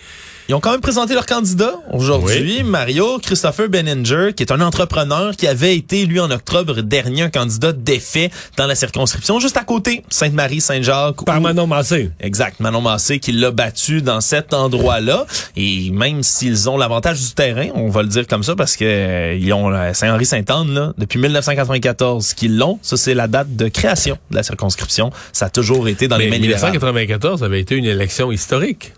Ils 0.49 0.55
ont 0.55 0.59
quand 0.59 0.71
même 0.71 0.81
présenté 0.81 1.13
leur 1.13 1.27
candidat 1.27 1.73
aujourd'hui, 1.93 2.63
Mario 2.63 3.19
Christopher 3.19 3.69
Benninger, 3.69 4.33
qui 4.35 4.41
est 4.41 4.51
un 4.51 4.61
entrepreneur 4.61 5.35
qui 5.35 5.45
avait 5.45 5.75
été, 5.77 6.07
lui, 6.07 6.19
en 6.19 6.31
octobre 6.31 6.81
dernier, 6.81 7.21
un 7.21 7.29
candidat 7.29 7.71
défait 7.71 8.31
dans 8.57 8.65
la 8.65 8.73
circonscription 8.73 9.39
juste 9.39 9.57
à 9.57 9.63
côté, 9.63 10.03
Sainte-Marie-Saint-Jacques. 10.09 11.23
par 11.23 11.37
où- 11.37 11.41
Manon 11.41 11.67
Massé. 11.67 12.09
Exact, 12.19 12.59
Manon 12.61 12.81
Massé 12.81 13.19
qui 13.19 13.31
l'a 13.31 13.51
battu 13.51 14.01
dans 14.01 14.21
cet 14.21 14.55
endroit-là. 14.55 15.27
Et 15.55 15.91
même 15.91 16.23
s'ils 16.23 16.67
ont 16.67 16.77
l'avantage 16.77 17.19
du 17.21 17.31
terrain, 17.35 17.67
on 17.75 17.89
va 17.91 18.01
le 18.01 18.07
dire 18.09 18.25
comme 18.25 18.41
ça, 18.41 18.55
parce 18.55 18.75
que 18.75 18.85
euh, 18.85 19.37
ils 19.39 19.53
ont 19.53 19.69
Saint-Henri-Sainte-Anne, 19.93 20.73
là, 20.73 20.93
depuis 20.97 21.19
1994 21.19 22.33
qu'ils 22.33 22.57
l'ont. 22.57 22.79
Ça, 22.81 22.97
c'est 22.97 23.13
la 23.13 23.27
date 23.27 23.55
de 23.55 23.67
création 23.67 24.17
de 24.31 24.35
la 24.35 24.41
circonscription. 24.41 25.11
Ça 25.31 25.45
a 25.45 25.49
toujours 25.51 25.87
été 25.87 26.07
dans 26.07 26.17
les 26.17 26.25
Mais 26.25 26.31
mains 26.31 26.37
libérales. 26.37 26.71
1994 26.71 27.43
avait 27.43 27.61
été 27.61 27.75
une 27.75 27.85
élection 27.85 28.31
historique. 28.31 28.93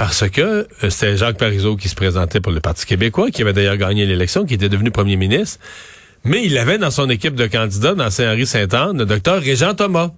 Parce 0.00 0.26
que 0.30 0.40
euh, 0.40 0.64
c'était 0.88 1.18
Jacques 1.18 1.36
Parizeau 1.36 1.76
qui 1.76 1.90
se 1.90 1.94
présentait 1.94 2.40
pour 2.40 2.52
le 2.52 2.60
Parti 2.60 2.86
québécois, 2.86 3.30
qui 3.30 3.42
avait 3.42 3.52
d'ailleurs 3.52 3.76
gagné 3.76 4.06
l'élection, 4.06 4.46
qui 4.46 4.54
était 4.54 4.70
devenu 4.70 4.90
premier 4.90 5.16
ministre. 5.16 5.58
Mais 6.24 6.42
il 6.42 6.56
avait 6.56 6.78
dans 6.78 6.90
son 6.90 7.10
équipe 7.10 7.34
de 7.34 7.46
candidats, 7.46 7.92
dans 7.92 8.08
Saint-Henri-Sainte-Anne, 8.08 8.96
le 8.96 9.04
docteur 9.04 9.42
Régent 9.42 9.74
Thomas. 9.74 10.10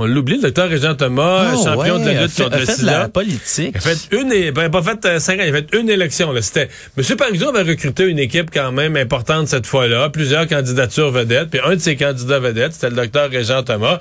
On 0.00 0.06
l'oublie, 0.06 0.36
le 0.36 0.42
docteur 0.42 0.68
Régent 0.68 0.94
Thomas, 0.96 1.50
Ah, 1.52 1.54
champion 1.56 1.98
de 2.00 2.06
la 2.06 2.22
lutte 2.22 2.30
fait, 2.32 2.42
contre 2.44 2.56
a 2.56 2.60
le 2.60 2.66
fait 2.66 2.72
sida. 2.74 2.98
la 3.00 3.08
politique. 3.08 3.74
Il 3.74 3.78
a 3.78 3.80
fait 3.80 4.16
une, 4.16 4.32
et- 4.32 4.50
ben, 4.52 4.70
pas 4.70 4.82
fait 4.82 5.04
euh, 5.06 5.18
cinq 5.20 5.38
ans, 5.40 5.44
il 5.44 5.50
a 5.54 5.58
fait 5.58 5.68
une 5.76 5.88
élection. 5.88 6.32
Là. 6.32 6.42
C'était, 6.42 6.68
M. 6.96 7.04
Parizeau 7.16 7.48
avait 7.48 7.68
recruté 7.68 8.04
une 8.04 8.18
équipe 8.20 8.50
quand 8.52 8.70
même 8.72 8.96
importante 8.96 9.46
cette 9.48 9.66
fois-là, 9.66 10.08
plusieurs 10.10 10.46
candidatures 10.48 11.10
vedettes, 11.12 11.50
puis 11.50 11.60
un 11.64 11.74
de 11.76 11.80
ses 11.80 11.94
candidats 11.96 12.38
vedettes, 12.40 12.72
c'était 12.74 12.90
le 12.90 12.96
docteur 12.96 13.30
Régent 13.30 13.62
Thomas. 13.64 13.98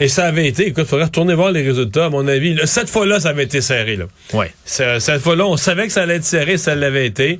Et 0.00 0.08
ça 0.08 0.24
avait 0.24 0.48
été, 0.48 0.66
écoute, 0.66 0.84
il 0.86 0.88
faudrait 0.88 1.04
retourner 1.04 1.34
voir 1.34 1.52
les 1.52 1.62
résultats, 1.62 2.06
à 2.06 2.08
mon 2.10 2.26
avis. 2.26 2.56
Cette 2.64 2.88
fois-là, 2.90 3.20
ça 3.20 3.28
avait 3.28 3.44
été 3.44 3.60
serré. 3.60 3.94
Là. 3.96 4.06
Ouais. 4.32 4.52
Cette 4.64 5.20
fois-là, 5.20 5.46
on 5.46 5.56
savait 5.56 5.86
que 5.86 5.92
ça 5.92 6.02
allait 6.02 6.16
être 6.16 6.24
serré, 6.24 6.58
ça 6.58 6.74
l'avait 6.74 7.06
été. 7.06 7.38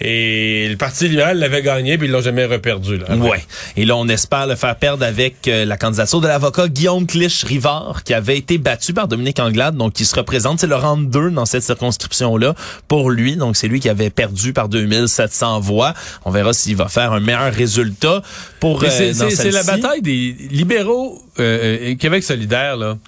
Et 0.00 0.68
le 0.68 0.76
Parti 0.76 1.08
libéral 1.08 1.38
l'avait 1.38 1.62
gagné, 1.62 1.96
puis 1.98 2.06
ils 2.06 2.10
l'ont 2.10 2.20
jamais 2.20 2.44
reperdu. 2.44 2.98
Là. 2.98 3.16
Ouais. 3.16 3.42
Et 3.76 3.84
là, 3.84 3.96
on 3.96 4.06
espère 4.08 4.46
le 4.46 4.54
faire 4.54 4.76
perdre 4.76 5.04
avec 5.04 5.48
euh, 5.48 5.64
la 5.64 5.76
candidature 5.76 6.20
de 6.20 6.28
l'avocat 6.28 6.68
Guillaume 6.68 7.06
Clich-Rivard, 7.06 8.02
qui 8.04 8.14
avait 8.14 8.36
été 8.36 8.58
battu 8.58 8.92
par 8.92 9.08
Dominique 9.08 9.40
Anglade, 9.40 9.76
donc 9.76 9.94
qui 9.94 10.04
se 10.04 10.14
représente. 10.14 10.60
C'est 10.60 10.66
le 10.66 10.76
round 10.76 11.10
2 11.10 11.30
dans 11.30 11.46
cette 11.46 11.62
circonscription-là 11.62 12.54
pour 12.88 13.10
lui. 13.10 13.36
Donc, 13.36 13.56
c'est 13.56 13.68
lui 13.68 13.80
qui 13.80 13.88
avait 13.88 14.10
perdu 14.10 14.52
par 14.52 14.68
2700 14.68 15.60
voix. 15.60 15.94
On 16.24 16.30
verra 16.30 16.52
s'il 16.52 16.76
va 16.76 16.88
faire 16.88 17.12
un 17.12 17.20
meilleur 17.20 17.52
résultat 17.52 18.22
pour 18.60 18.84
euh, 18.84 18.88
c'est- 18.90 19.14
dans 19.18 19.30
c'est 19.30 19.36
c'est 19.36 19.50
la 19.50 19.62
bataille 19.64 20.02
des 20.02 20.36
libéraux 20.50 21.22
euh, 21.40 21.92
euh, 21.92 21.94
Québec 21.96 22.22
solidaire, 22.22 22.76
là. 22.76 22.98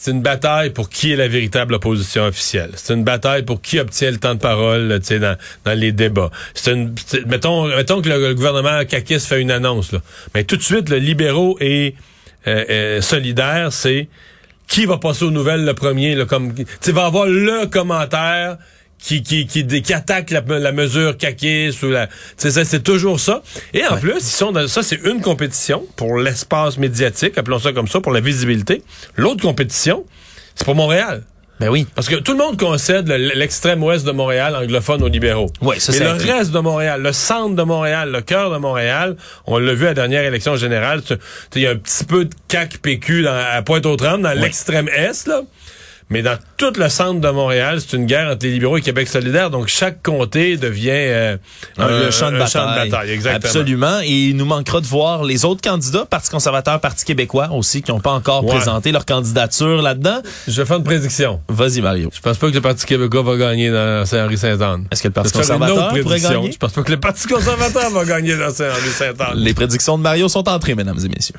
C'est 0.00 0.12
une 0.12 0.22
bataille 0.22 0.70
pour 0.70 0.90
qui 0.90 1.12
est 1.12 1.16
la 1.16 1.26
véritable 1.26 1.74
opposition 1.74 2.22
officielle. 2.22 2.70
C'est 2.76 2.94
une 2.94 3.02
bataille 3.02 3.42
pour 3.42 3.60
qui 3.60 3.80
obtient 3.80 4.12
le 4.12 4.18
temps 4.18 4.34
de 4.34 4.38
parole, 4.38 5.00
tu 5.00 5.06
sais, 5.06 5.18
dans, 5.18 5.36
dans 5.64 5.72
les 5.72 5.90
débats. 5.90 6.30
C'est 6.54 6.72
une, 6.72 6.94
mettons, 7.26 7.66
mettons 7.66 8.00
que 8.00 8.08
le, 8.08 8.34
gouvernement 8.34 8.84
Kakis 8.84 9.18
fait 9.18 9.40
une 9.40 9.50
annonce, 9.50 9.90
là. 9.90 10.00
Mais 10.34 10.44
tout 10.44 10.56
de 10.56 10.62
suite, 10.62 10.88
le 10.88 10.98
libéraux 10.98 11.56
et 11.60 11.96
euh, 12.46 12.64
euh, 12.70 13.00
solidaire, 13.00 13.72
c'est 13.72 14.08
qui 14.68 14.86
va 14.86 14.98
passer 14.98 15.24
aux 15.24 15.30
nouvelles 15.30 15.64
le 15.64 15.74
premier, 15.74 16.14
là, 16.14 16.26
comme, 16.26 16.54
tu 16.54 16.64
sais, 16.80 16.92
va 16.92 17.06
avoir 17.06 17.26
le 17.26 17.66
commentaire 17.66 18.58
qui, 18.98 19.22
qui, 19.22 19.46
qui, 19.46 19.66
qui 19.66 19.92
attaque 19.94 20.30
la, 20.30 20.40
la 20.58 20.72
mesure 20.72 21.16
Kakis 21.16 21.76
ou 21.82 21.86
la, 21.90 22.08
c'est 22.36 22.82
toujours 22.82 23.20
ça. 23.20 23.42
Et 23.72 23.86
en 23.86 23.96
plus, 23.96 24.16
ils 24.18 24.22
sont 24.22 24.52
dans, 24.52 24.66
ça, 24.68 24.82
c'est 24.82 25.00
une 25.04 25.20
compétition 25.20 25.84
pour 25.96 26.18
l'espace 26.18 26.78
médiatique, 26.78 27.38
appelons 27.38 27.58
ça 27.60 27.72
comme 27.72 27.88
ça, 27.88 28.00
pour 28.00 28.12
la 28.12 28.20
visibilité. 28.20 28.82
L'autre 29.16 29.42
compétition, 29.42 30.04
c'est 30.54 30.64
pour 30.64 30.74
Montréal. 30.74 31.22
Ben 31.60 31.70
oui. 31.70 31.88
Parce 31.96 32.08
que 32.08 32.14
tout 32.14 32.32
le 32.32 32.38
monde 32.38 32.56
concède 32.56 33.08
le- 33.08 33.32
l'extrême 33.34 33.82
ouest 33.82 34.06
de 34.06 34.12
Montréal 34.12 34.54
anglophone 34.54 35.02
aux 35.02 35.08
libéraux. 35.08 35.50
Ouais, 35.60 35.80
ça, 35.80 35.90
Mais 35.90 35.98
c'est 35.98 36.04
le 36.04 36.12
reste 36.12 36.52
de 36.52 36.60
Montréal, 36.60 37.02
le 37.02 37.12
centre 37.12 37.56
de 37.56 37.62
Montréal, 37.64 38.12
le 38.12 38.20
cœur 38.20 38.52
de 38.52 38.58
Montréal, 38.58 39.16
on 39.44 39.58
l'a 39.58 39.74
vu 39.74 39.84
à 39.86 39.88
la 39.88 39.94
dernière 39.94 40.22
élection 40.22 40.54
générale, 40.54 41.02
il 41.56 41.62
y 41.62 41.66
a 41.66 41.70
un 41.70 41.76
petit 41.76 42.04
peu 42.04 42.26
de 42.26 42.30
CAC 42.46 42.78
PQ 42.78 43.22
dans, 43.22 43.34
à 43.34 43.60
Pointe-aux-Trembles, 43.62 44.22
dans 44.22 44.34
l'extrême 44.40 44.88
est, 44.88 45.26
là. 45.26 45.42
Mais 46.10 46.22
dans 46.22 46.38
tout 46.56 46.72
le 46.76 46.88
centre 46.88 47.20
de 47.20 47.28
Montréal, 47.30 47.80
c'est 47.80 47.94
une 47.96 48.06
guerre 48.06 48.28
entre 48.30 48.46
les 48.46 48.52
libéraux 48.52 48.78
et 48.78 48.80
Québec 48.80 49.08
solidaire. 49.08 49.50
Donc, 49.50 49.68
chaque 49.68 50.02
comté 50.02 50.56
devient 50.56 50.88
euh, 50.92 51.36
Un, 51.76 51.86
le 51.88 52.10
champ 52.10 52.30
de 52.30 52.36
un 52.36 52.38
bataille. 52.86 53.10
exactement. 53.10 53.36
Absolument. 53.44 54.00
Et 54.02 54.28
il 54.28 54.36
nous 54.36 54.46
manquera 54.46 54.80
de 54.80 54.86
voir 54.86 55.22
les 55.24 55.44
autres 55.44 55.60
candidats, 55.60 56.06
Parti 56.06 56.30
conservateur, 56.30 56.80
Parti 56.80 57.04
québécois 57.04 57.50
aussi, 57.52 57.82
qui 57.82 57.90
n'ont 57.92 58.00
pas 58.00 58.12
encore 58.12 58.42
Ouais. 58.44 58.54
présenté 58.56 58.90
leur 58.90 59.04
candidature 59.04 59.82
là-dedans. 59.82 60.22
Je 60.46 60.62
vais 60.62 60.66
faire 60.66 60.78
une 60.78 60.84
prédiction. 60.84 61.40
Vas-y, 61.48 61.80
Mario. 61.82 62.10
Je 62.14 62.20
pense 62.20 62.38
pas 62.38 62.48
que 62.48 62.54
le 62.54 62.60
Parti 62.62 62.86
québécois 62.86 63.22
va 63.22 63.36
gagner 63.36 63.70
dans 63.70 64.06
Saint-Henri-Saint-Anne. 64.06 64.86
Est-ce 64.90 65.02
que 65.02 65.08
le 65.08 65.12
Parti 65.14 65.32
conservateur 65.32 65.88
pourrait 66.00 66.20
gagner? 66.20 66.52
Je 66.52 66.56
pense 66.58 66.72
pas 66.72 66.82
que 66.82 66.90
le 66.90 67.00
Parti 67.00 67.26
conservateur 67.28 67.90
va 67.90 68.04
gagner 68.06 68.36
dans 68.36 68.50
Saint-Henri-Saint-Anne. 68.50 69.34
Les 69.36 69.52
prédictions 69.52 69.98
de 69.98 70.02
Mario 70.02 70.28
sont 70.28 70.48
entrées, 70.48 70.74
mesdames 70.74 70.98
et 71.04 71.08
messieurs. 71.08 71.34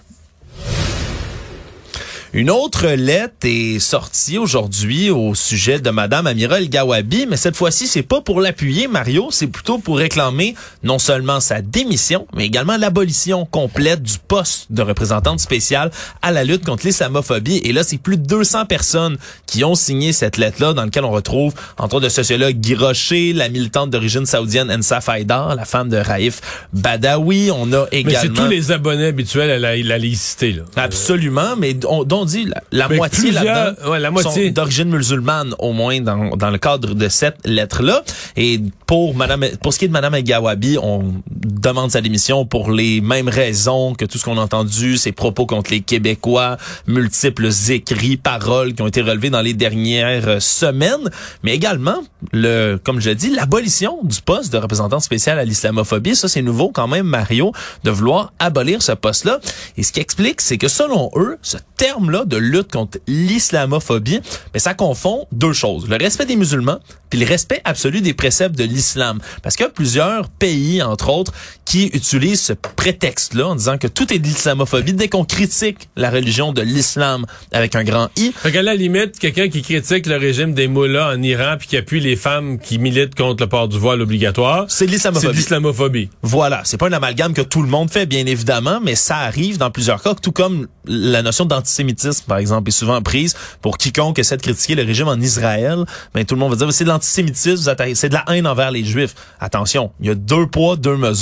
Une 2.31 2.51
autre 2.51 2.85
lettre 2.87 3.33
est 3.43 3.79
sortie 3.79 4.37
aujourd'hui 4.37 5.09
au 5.09 5.33
sujet 5.33 5.79
de 5.79 5.89
Madame 5.89 6.27
Amira 6.27 6.59
El 6.59 6.69
Gawabi, 6.69 7.25
mais 7.27 7.37
cette 7.37 7.55
fois-ci, 7.55 7.87
c'est 7.87 8.03
pas 8.03 8.21
pour 8.21 8.39
l'appuyer, 8.39 8.87
Mario, 8.87 9.29
c'est 9.31 9.47
plutôt 9.47 9.79
pour 9.79 9.97
réclamer 9.97 10.53
non 10.83 10.99
seulement 10.99 11.39
sa 11.39 11.63
démission, 11.63 12.27
mais 12.35 12.45
également 12.45 12.77
l'abolition 12.77 13.45
complète 13.45 14.03
du 14.03 14.19
poste 14.27 14.67
de 14.69 14.83
représentante 14.83 15.39
spéciale 15.39 15.89
à 16.21 16.31
la 16.31 16.43
lutte 16.43 16.63
contre 16.63 16.85
l'islamophobie. 16.85 17.61
Et 17.63 17.73
là, 17.73 17.83
c'est 17.83 17.97
plus 17.97 18.17
de 18.17 18.27
200 18.27 18.67
personnes 18.67 19.17
qui 19.47 19.63
ont 19.63 19.73
signé 19.73 20.13
cette 20.13 20.37
lettre-là, 20.37 20.73
dans 20.73 20.83
laquelle 20.83 21.05
on 21.05 21.11
retrouve, 21.11 21.55
entre 21.79 21.95
autres, 21.95 22.05
le 22.05 22.09
sociologue 22.11 22.57
Guy 22.57 22.75
Rocher, 22.75 23.33
la 23.33 23.49
militante 23.49 23.89
d'origine 23.89 24.27
saoudienne 24.27 24.69
Ensa 24.69 25.01
Faidar, 25.01 25.55
la 25.55 25.65
femme 25.65 25.89
de 25.89 25.97
Raif 25.97 26.41
Badawi. 26.73 27.49
On 27.49 27.73
a 27.73 27.87
Mais 27.91 28.01
également... 28.01 28.19
c'est 28.21 28.33
tous 28.43 28.47
les 28.47 28.71
abonnés 28.71 29.07
habituels 29.07 29.49
à 29.49 29.57
la, 29.57 29.75
la 29.75 29.97
licité, 29.97 30.51
là. 30.51 30.61
Absolument, 30.75 31.55
mais 31.57 31.75
on, 31.87 32.03
dont 32.03 32.18
dit 32.25 32.47
la, 32.71 32.87
moitié 32.89 33.31
là-dedans 33.31 33.91
ouais, 33.91 33.99
la 33.99 34.11
moitié. 34.11 34.47
sont 34.47 34.53
d'origine 34.53 34.89
musulmane 34.89 35.53
au 35.59 35.73
moins 35.73 35.99
dans, 36.01 36.35
dans 36.35 36.49
le 36.49 36.57
cadre 36.57 36.93
de 36.93 37.07
cette 37.09 37.45
lettre-là. 37.45 38.03
Et 38.35 38.61
pour 38.85 39.15
Madame, 39.15 39.45
pour 39.61 39.73
ce 39.73 39.79
qui 39.79 39.85
est 39.85 39.87
de 39.87 39.93
Madame 39.93 40.19
Gawabi, 40.21 40.77
on 40.81 41.13
demande 41.45 41.91
sa 41.91 42.01
démission 42.01 42.45
pour 42.45 42.71
les 42.71 43.01
mêmes 43.01 43.29
raisons 43.29 43.93
que 43.93 44.05
tout 44.05 44.17
ce 44.17 44.25
qu'on 44.25 44.37
a 44.37 44.41
entendu, 44.41 44.97
ses 44.97 45.11
propos 45.11 45.45
contre 45.45 45.71
les 45.71 45.81
Québécois, 45.81 46.57
multiples 46.87 47.49
écrits, 47.69 48.17
paroles 48.17 48.73
qui 48.73 48.81
ont 48.81 48.87
été 48.87 49.01
relevés 49.01 49.29
dans 49.29 49.41
les 49.41 49.53
dernières 49.53 50.27
euh, 50.27 50.39
semaines, 50.39 51.09
mais 51.43 51.53
également 51.55 52.03
le, 52.33 52.77
comme 52.83 52.99
je 52.99 53.09
l'ai 53.09 53.15
dit, 53.15 53.29
l'abolition 53.29 53.99
du 54.03 54.21
poste 54.21 54.51
de 54.51 54.57
représentant 54.57 54.99
spécial 54.99 55.39
à 55.39 55.45
l'islamophobie. 55.45 56.15
Ça, 56.15 56.27
c'est 56.27 56.41
nouveau 56.41 56.69
quand 56.69 56.87
même, 56.87 57.05
Mario, 57.05 57.53
de 57.83 57.91
vouloir 57.91 58.33
abolir 58.39 58.81
ce 58.81 58.91
poste-là. 58.91 59.39
Et 59.77 59.83
ce 59.83 59.91
qui 59.91 59.99
explique, 59.99 60.41
c'est 60.41 60.57
que 60.57 60.67
selon 60.67 61.11
eux, 61.15 61.37
ce 61.41 61.57
terme-là 61.77 62.25
de 62.25 62.37
lutte 62.37 62.71
contre 62.71 62.99
l'islamophobie, 63.07 64.19
mais 64.53 64.59
ça 64.59 64.73
confond 64.73 65.27
deux 65.31 65.53
choses. 65.53 65.87
Le 65.87 65.97
respect 65.97 66.25
des 66.25 66.35
musulmans, 66.35 66.79
puis 67.09 67.19
le 67.19 67.25
respect 67.25 67.61
absolu 67.63 68.01
des 68.01 68.13
préceptes 68.13 68.57
de 68.57 68.63
l'islam. 68.63 69.19
Parce 69.41 69.55
a 69.61 69.69
plusieurs 69.69 70.29
pays, 70.29 70.81
entre 70.81 71.09
autres, 71.09 71.28
qui 71.65 71.87
utilisent 71.93 72.41
ce 72.41 72.53
prétexte-là 72.53 73.47
en 73.47 73.55
disant 73.55 73.77
que 73.77 73.87
tout 73.87 74.13
est 74.13 74.19
de 74.19 74.25
l'islamophobie 74.25 74.93
dès 74.93 75.07
qu'on 75.07 75.25
critique 75.25 75.89
la 75.95 76.09
religion 76.09 76.53
de 76.53 76.61
l'islam 76.61 77.25
avec 77.51 77.75
un 77.75 77.83
grand 77.83 78.09
I. 78.17 78.31
Fait 78.35 78.51
qu'à 78.51 78.61
la 78.61 78.75
limite, 78.75 79.19
quelqu'un 79.19 79.49
qui 79.49 79.61
critique 79.61 80.05
le 80.05 80.17
régime 80.17 80.53
des 80.53 80.67
mollahs 80.67 81.13
en 81.15 81.21
Iran 81.21 81.55
puis 81.57 81.67
qui 81.67 81.77
appuie 81.77 81.99
les 81.99 82.15
femmes 82.15 82.59
qui 82.59 82.79
militent 82.79 83.15
contre 83.15 83.43
le 83.43 83.49
port 83.49 83.67
du 83.67 83.77
voile 83.77 84.01
obligatoire, 84.01 84.65
C'est 84.69 84.85
de 84.87 84.97
c'est 84.97 85.31
l'islamophobie. 85.31 86.09
Voilà, 86.21 86.61
c'est 86.63 86.77
pas 86.77 86.87
un 86.87 86.93
amalgame 86.93 87.33
que 87.33 87.41
tout 87.41 87.61
le 87.61 87.69
monde 87.69 87.89
fait, 87.89 88.05
bien 88.05 88.25
évidemment, 88.25 88.79
mais 88.83 88.95
ça 88.95 89.17
arrive 89.17 89.57
dans 89.57 89.71
plusieurs 89.71 90.01
cas, 90.01 90.13
tout 90.15 90.31
comme 90.31 90.67
la 90.85 91.21
notion 91.21 91.45
d'antisémitisme, 91.45 92.25
par 92.27 92.37
exemple, 92.37 92.69
est 92.69 92.73
souvent 92.73 93.01
prise 93.01 93.35
pour 93.61 93.77
quiconque 93.77 94.19
essaie 94.19 94.37
de 94.37 94.41
critiquer 94.41 94.75
le 94.75 94.83
régime 94.83 95.07
en 95.07 95.19
Israël. 95.19 95.85
Mais 96.15 96.25
tout 96.25 96.35
le 96.35 96.39
monde 96.39 96.51
va 96.51 96.57
dire, 96.57 96.73
c'est 96.73 96.83
de 96.83 96.89
l'antisémitisme, 96.89 97.75
c'est 97.93 98.09
de 98.09 98.13
la 98.13 98.25
haine 98.29 98.47
envers 98.47 98.71
les 98.71 98.83
Juifs. 98.83 99.15
Attention, 99.39 99.91
il 99.99 100.07
y 100.07 100.09
a 100.09 100.15
deux 100.15 100.47
poids, 100.47 100.75
deux 100.75 100.97
mesures. 100.97 101.18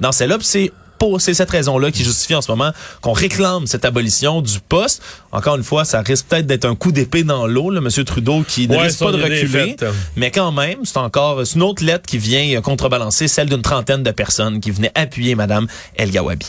Dans 0.00 0.12
celle-là, 0.12 0.38
puis 0.38 0.46
c'est 0.46 0.72
pour 0.98 1.20
c'est 1.20 1.32
cette 1.32 1.50
raison-là 1.50 1.92
qui 1.92 2.02
justifie 2.02 2.34
en 2.34 2.42
ce 2.42 2.50
moment 2.50 2.72
qu'on 3.02 3.12
réclame 3.12 3.68
cette 3.68 3.84
abolition 3.84 4.42
du 4.42 4.58
poste. 4.58 5.00
Encore 5.30 5.54
une 5.54 5.62
fois, 5.62 5.84
ça 5.84 6.00
risque 6.00 6.26
peut-être 6.26 6.46
d'être 6.48 6.64
un 6.64 6.74
coup 6.74 6.90
d'épée 6.90 7.22
dans 7.22 7.46
l'eau, 7.46 7.70
le 7.70 7.80
monsieur 7.80 8.04
Trudeau 8.04 8.42
qui 8.42 8.66
ne 8.66 8.74
Ouais, 8.76 8.82
risque 8.82 8.98
pas 8.98 9.12
de 9.12 9.22
reculer. 9.22 9.46
faite. 9.46 9.84
Mais 10.16 10.32
quand 10.32 10.50
même, 10.50 10.78
c'est 10.82 10.96
encore 10.96 11.40
une 11.54 11.62
autre 11.62 11.84
lettre 11.84 12.04
qui 12.04 12.18
vient 12.18 12.60
contrebalancer 12.62 13.28
celle 13.28 13.48
d'une 13.48 13.62
trentaine 13.62 14.02
de 14.02 14.10
personnes 14.10 14.58
qui 14.58 14.72
venaient 14.72 14.90
appuyer 14.96 15.36
Madame 15.36 15.68
El 15.94 16.10
Gawabi. 16.10 16.46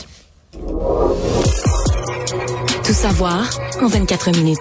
Tout 2.84 2.94
savoir 2.94 3.48
en 3.84 3.88
24 3.88 4.32
minutes. 4.32 4.58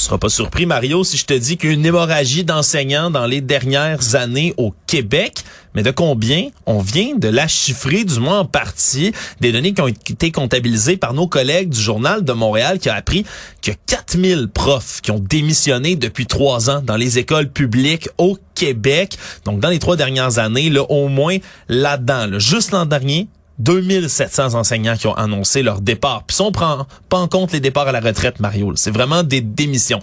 Tu 0.00 0.06
seras 0.06 0.16
pas 0.16 0.30
surpris, 0.30 0.64
Mario, 0.64 1.04
si 1.04 1.18
je 1.18 1.26
te 1.26 1.34
dis 1.34 1.58
qu'une 1.58 1.84
hémorragie 1.84 2.42
d'enseignants 2.42 3.10
dans 3.10 3.26
les 3.26 3.42
dernières 3.42 4.14
années 4.14 4.54
au 4.56 4.72
Québec. 4.86 5.44
Mais 5.74 5.82
de 5.82 5.90
combien? 5.90 6.48
On 6.64 6.80
vient 6.80 7.16
de 7.16 7.28
la 7.28 7.46
chiffrer, 7.46 8.04
du 8.04 8.18
moins 8.18 8.38
en 8.38 8.44
partie, 8.46 9.12
des 9.42 9.52
données 9.52 9.74
qui 9.74 9.82
ont 9.82 9.88
été 9.88 10.32
comptabilisées 10.32 10.96
par 10.96 11.12
nos 11.12 11.26
collègues 11.26 11.68
du 11.68 11.78
Journal 11.78 12.24
de 12.24 12.32
Montréal 12.32 12.78
qui 12.78 12.88
a 12.88 12.94
appris 12.94 13.26
que 13.60 13.72
4000 13.84 14.48
profs 14.48 15.02
qui 15.02 15.10
ont 15.10 15.18
démissionné 15.18 15.96
depuis 15.96 16.24
trois 16.24 16.70
ans 16.70 16.80
dans 16.80 16.96
les 16.96 17.18
écoles 17.18 17.50
publiques 17.50 18.08
au 18.16 18.38
Québec. 18.54 19.18
Donc, 19.44 19.60
dans 19.60 19.68
les 19.68 19.80
trois 19.80 19.96
dernières 19.96 20.38
années, 20.38 20.70
là, 20.70 20.82
au 20.90 21.08
moins 21.08 21.36
là-dedans, 21.68 22.26
là, 22.26 22.38
juste 22.38 22.70
l'an 22.70 22.86
dernier, 22.86 23.28
2700 23.60 24.54
enseignants 24.54 24.96
qui 24.96 25.06
ont 25.06 25.14
annoncé 25.14 25.62
leur 25.62 25.80
départ. 25.80 26.24
Puis 26.26 26.36
si 26.36 26.42
on 26.42 26.50
prend 26.50 26.86
pas 27.08 27.18
en 27.18 27.28
compte 27.28 27.52
les 27.52 27.60
départs 27.60 27.88
à 27.88 27.92
la 27.92 28.00
retraite, 28.00 28.40
Mario, 28.40 28.72
c'est 28.76 28.90
vraiment 28.90 29.22
des 29.22 29.40
démissions. 29.40 30.00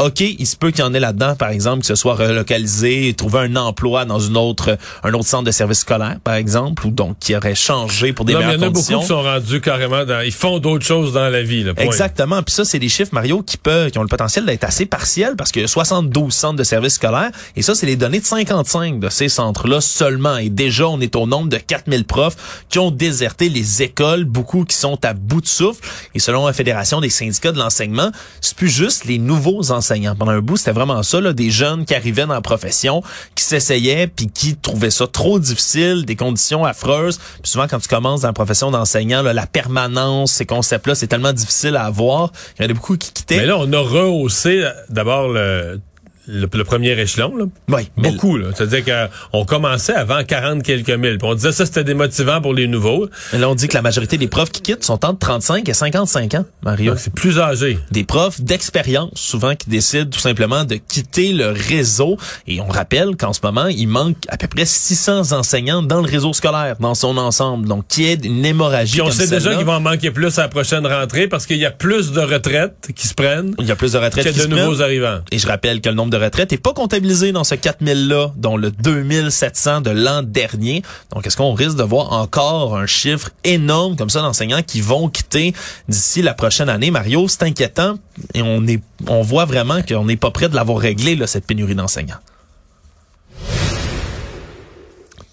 OK, 0.00 0.20
il 0.20 0.46
se 0.46 0.54
peut 0.54 0.70
qu'il 0.70 0.84
y 0.84 0.86
en 0.86 0.94
ait 0.94 1.00
là-dedans, 1.00 1.34
par 1.34 1.48
exemple, 1.48 1.80
que 1.80 1.86
ce 1.86 1.96
soit 1.96 2.14
relocalisé, 2.14 3.12
trouver 3.14 3.40
un 3.40 3.56
emploi 3.56 4.04
dans 4.04 4.20
une 4.20 4.36
autre, 4.36 4.78
un 5.02 5.12
autre 5.12 5.26
centre 5.26 5.42
de 5.42 5.50
service 5.50 5.80
scolaire, 5.80 6.18
par 6.22 6.34
exemple, 6.34 6.86
ou 6.86 6.92
donc 6.92 7.18
qui 7.18 7.34
aurait 7.34 7.56
changé 7.56 8.12
pour 8.12 8.24
des 8.24 8.34
Non, 8.34 8.38
mais 8.38 8.44
il 8.44 8.48
y 8.48 8.52
meilleures 8.52 8.62
en 8.62 8.66
a 8.66 8.70
beaucoup 8.70 8.86
conditions. 8.86 9.00
qui 9.00 9.06
sont 9.06 9.22
rendus 9.22 9.60
carrément 9.60 10.04
dans, 10.04 10.20
ils 10.20 10.30
font 10.30 10.60
d'autres 10.60 10.86
choses 10.86 11.12
dans 11.12 11.28
la 11.28 11.42
vie, 11.42 11.64
là. 11.64 11.74
point. 11.74 11.84
Exactement. 11.84 12.44
Puis 12.44 12.54
ça, 12.54 12.64
c'est 12.64 12.78
des 12.78 12.88
chiffres, 12.88 13.10
Mario, 13.12 13.42
qui 13.42 13.56
peuvent, 13.56 13.90
qui 13.90 13.98
ont 13.98 14.02
le 14.02 14.08
potentiel 14.08 14.46
d'être 14.46 14.62
assez 14.62 14.86
partiels 14.86 15.34
parce 15.34 15.50
qu'il 15.50 15.62
y 15.62 15.64
a 15.64 15.68
72 15.68 16.32
centres 16.32 16.54
de 16.54 16.64
services 16.64 16.94
scolaires. 16.94 17.32
Et 17.56 17.62
ça, 17.62 17.74
c'est 17.74 17.86
les 17.86 17.96
données 17.96 18.20
de 18.20 18.24
55 18.24 19.00
de 19.00 19.08
ces 19.08 19.28
centres-là 19.28 19.80
seulement. 19.80 20.36
Et 20.36 20.48
déjà, 20.48 20.86
on 20.86 21.00
est 21.00 21.16
au 21.16 21.26
nombre 21.26 21.48
de 21.48 21.56
4000 21.56 22.04
profs 22.04 22.64
qui 22.68 22.78
ont 22.78 22.92
déserté 22.92 23.48
les 23.48 23.82
écoles, 23.82 24.26
beaucoup 24.26 24.64
qui 24.64 24.76
sont 24.76 25.04
à 25.04 25.12
bout 25.12 25.40
de 25.40 25.48
souffle. 25.48 25.80
Et 26.14 26.20
selon 26.20 26.46
la 26.46 26.52
Fédération 26.52 27.00
des 27.00 27.10
syndicats 27.10 27.50
de 27.50 27.58
l'enseignement, 27.58 28.12
c'est 28.40 28.56
plus 28.56 28.68
juste 28.68 29.04
les 29.04 29.18
nouveaux 29.18 29.72
enseignants 29.72 29.87
Pendant 30.18 30.32
un 30.32 30.40
bout, 30.40 30.56
c'était 30.56 30.72
vraiment 30.72 31.02
ça, 31.02 31.20
là, 31.20 31.32
des 31.32 31.50
jeunes 31.50 31.84
qui 31.84 31.94
arrivaient 31.94 32.26
dans 32.26 32.34
la 32.34 32.40
profession, 32.40 33.02
qui 33.34 33.44
s'essayaient, 33.44 34.06
puis 34.06 34.28
qui 34.28 34.56
trouvaient 34.56 34.90
ça 34.90 35.06
trop 35.06 35.38
difficile, 35.38 36.04
des 36.04 36.16
conditions 36.16 36.64
affreuses. 36.64 37.18
Puis 37.42 37.50
souvent, 37.50 37.66
quand 37.68 37.78
tu 37.78 37.88
commences 37.88 38.22
dans 38.22 38.28
la 38.28 38.32
profession 38.32 38.70
d'enseignant, 38.70 39.22
la 39.22 39.46
permanence, 39.46 40.32
ces 40.32 40.46
concepts-là, 40.46 40.94
c'est 40.94 41.06
tellement 41.06 41.32
difficile 41.32 41.76
à 41.76 41.84
avoir. 41.84 42.32
Il 42.58 42.64
y 42.64 42.66
en 42.66 42.70
a 42.70 42.74
beaucoup 42.74 42.96
qui 42.96 43.12
quittaient. 43.12 43.38
Mais 43.38 43.46
là, 43.46 43.56
on 43.58 43.72
a 43.72 43.80
rehaussé 43.80 44.62
euh, 44.62 44.70
d'abord 44.88 45.28
le 45.28 45.80
le, 46.28 46.48
le, 46.52 46.64
premier 46.64 46.90
échelon, 46.98 47.36
là. 47.36 47.44
Oui. 47.68 47.88
Beaucoup, 47.96 48.36
là. 48.36 48.48
C'est-à-dire 48.54 48.84
qu'on 49.30 49.44
commençait 49.44 49.94
avant 49.94 50.22
40 50.22 50.62
quelques 50.62 50.90
mille. 50.90 51.18
Puis 51.18 51.28
on 51.28 51.34
disait 51.34 51.52
ça, 51.52 51.64
c'était 51.66 51.84
démotivant 51.84 52.40
pour 52.40 52.54
les 52.54 52.66
nouveaux. 52.68 53.08
Mais 53.32 53.38
là, 53.38 53.48
on 53.48 53.54
dit 53.54 53.66
que 53.68 53.74
la 53.74 53.82
majorité 53.82 54.18
des 54.18 54.28
profs 54.28 54.50
qui 54.50 54.60
quittent 54.62 54.84
sont 54.84 55.04
entre 55.04 55.18
35 55.18 55.68
et 55.68 55.74
55 55.74 56.34
ans, 56.34 56.44
Mario. 56.62 56.94
C'est 56.96 57.12
plus 57.12 57.38
âgé. 57.38 57.78
Des 57.90 58.04
profs 58.04 58.40
d'expérience, 58.40 59.10
souvent, 59.14 59.54
qui 59.54 59.70
décident 59.70 60.10
tout 60.10 60.18
simplement 60.20 60.64
de 60.64 60.76
quitter 60.76 61.32
le 61.32 61.48
réseau. 61.48 62.16
Et 62.46 62.60
on 62.60 62.68
rappelle 62.68 63.16
qu'en 63.16 63.32
ce 63.32 63.40
moment, 63.42 63.66
il 63.66 63.88
manque 63.88 64.16
à 64.28 64.36
peu 64.36 64.46
près 64.48 64.66
600 64.66 65.32
enseignants 65.32 65.82
dans 65.82 66.00
le 66.00 66.08
réseau 66.10 66.32
scolaire, 66.32 66.76
dans 66.80 66.94
son 66.94 67.16
ensemble. 67.16 67.66
Donc, 67.68 67.86
qui 67.88 68.04
est 68.04 68.24
une 68.24 68.44
hémorragie 68.44 68.92
Puis 68.92 69.00
on 69.00 69.06
comme 69.06 69.14
sait 69.14 69.26
déjà 69.28 69.54
qu'il 69.54 69.64
va 69.64 69.74
en 69.74 69.80
manquer 69.80 70.10
plus 70.10 70.38
à 70.38 70.42
la 70.42 70.48
prochaine 70.48 70.86
rentrée 70.86 71.26
parce 71.28 71.46
qu'il 71.46 71.58
y 71.58 71.66
a 71.66 71.70
plus 71.70 72.12
de 72.12 72.20
retraites 72.20 72.88
qui 72.94 73.06
se 73.08 73.14
prennent 73.14 73.54
Il 73.58 73.66
y 73.66 73.70
a 73.72 73.76
plus 73.76 73.92
de 73.92 73.98
retraites 73.98 74.24
qui 74.24 74.28
a 74.30 74.32
de 74.32 74.38
se 74.38 74.46
nouveaux 74.48 74.72
prennent. 74.72 74.82
arrivants. 74.82 75.18
Et 75.30 75.38
je 75.38 75.46
rappelle 75.46 75.80
que 75.80 75.88
le 75.88 75.94
nombre 75.94 76.10
de 76.10 76.16
retraites 76.18 76.52
n'est 76.52 76.58
pas 76.58 76.72
comptabilisé 76.72 77.32
dans 77.32 77.44
ce 77.44 77.54
4000-là, 77.54 78.32
dont 78.36 78.56
le 78.56 78.70
2700 78.70 79.80
de 79.80 79.90
l'an 79.90 80.22
dernier. 80.22 80.82
Donc, 81.14 81.26
est-ce 81.26 81.36
qu'on 81.36 81.54
risque 81.54 81.76
de 81.76 81.82
voir 81.82 82.12
encore 82.12 82.76
un 82.76 82.86
chiffre 82.86 83.30
énorme 83.44 83.96
comme 83.96 84.10
ça 84.10 84.20
d'enseignants 84.20 84.62
qui 84.62 84.80
vont 84.80 85.08
quitter 85.08 85.54
d'ici 85.88 86.22
la 86.22 86.34
prochaine 86.34 86.68
année? 86.68 86.90
Mario, 86.90 87.28
c'est 87.28 87.42
inquiétant 87.44 87.98
et 88.34 88.42
on 88.42 88.66
est, 88.66 88.82
on 89.06 89.22
voit 89.22 89.44
vraiment 89.44 89.80
qu'on 89.82 90.04
n'est 90.04 90.16
pas 90.16 90.30
prêt 90.30 90.48
de 90.48 90.54
l'avoir 90.54 90.78
réglé, 90.78 91.16
là, 91.16 91.26
cette 91.26 91.46
pénurie 91.46 91.74
d'enseignants. 91.74 92.18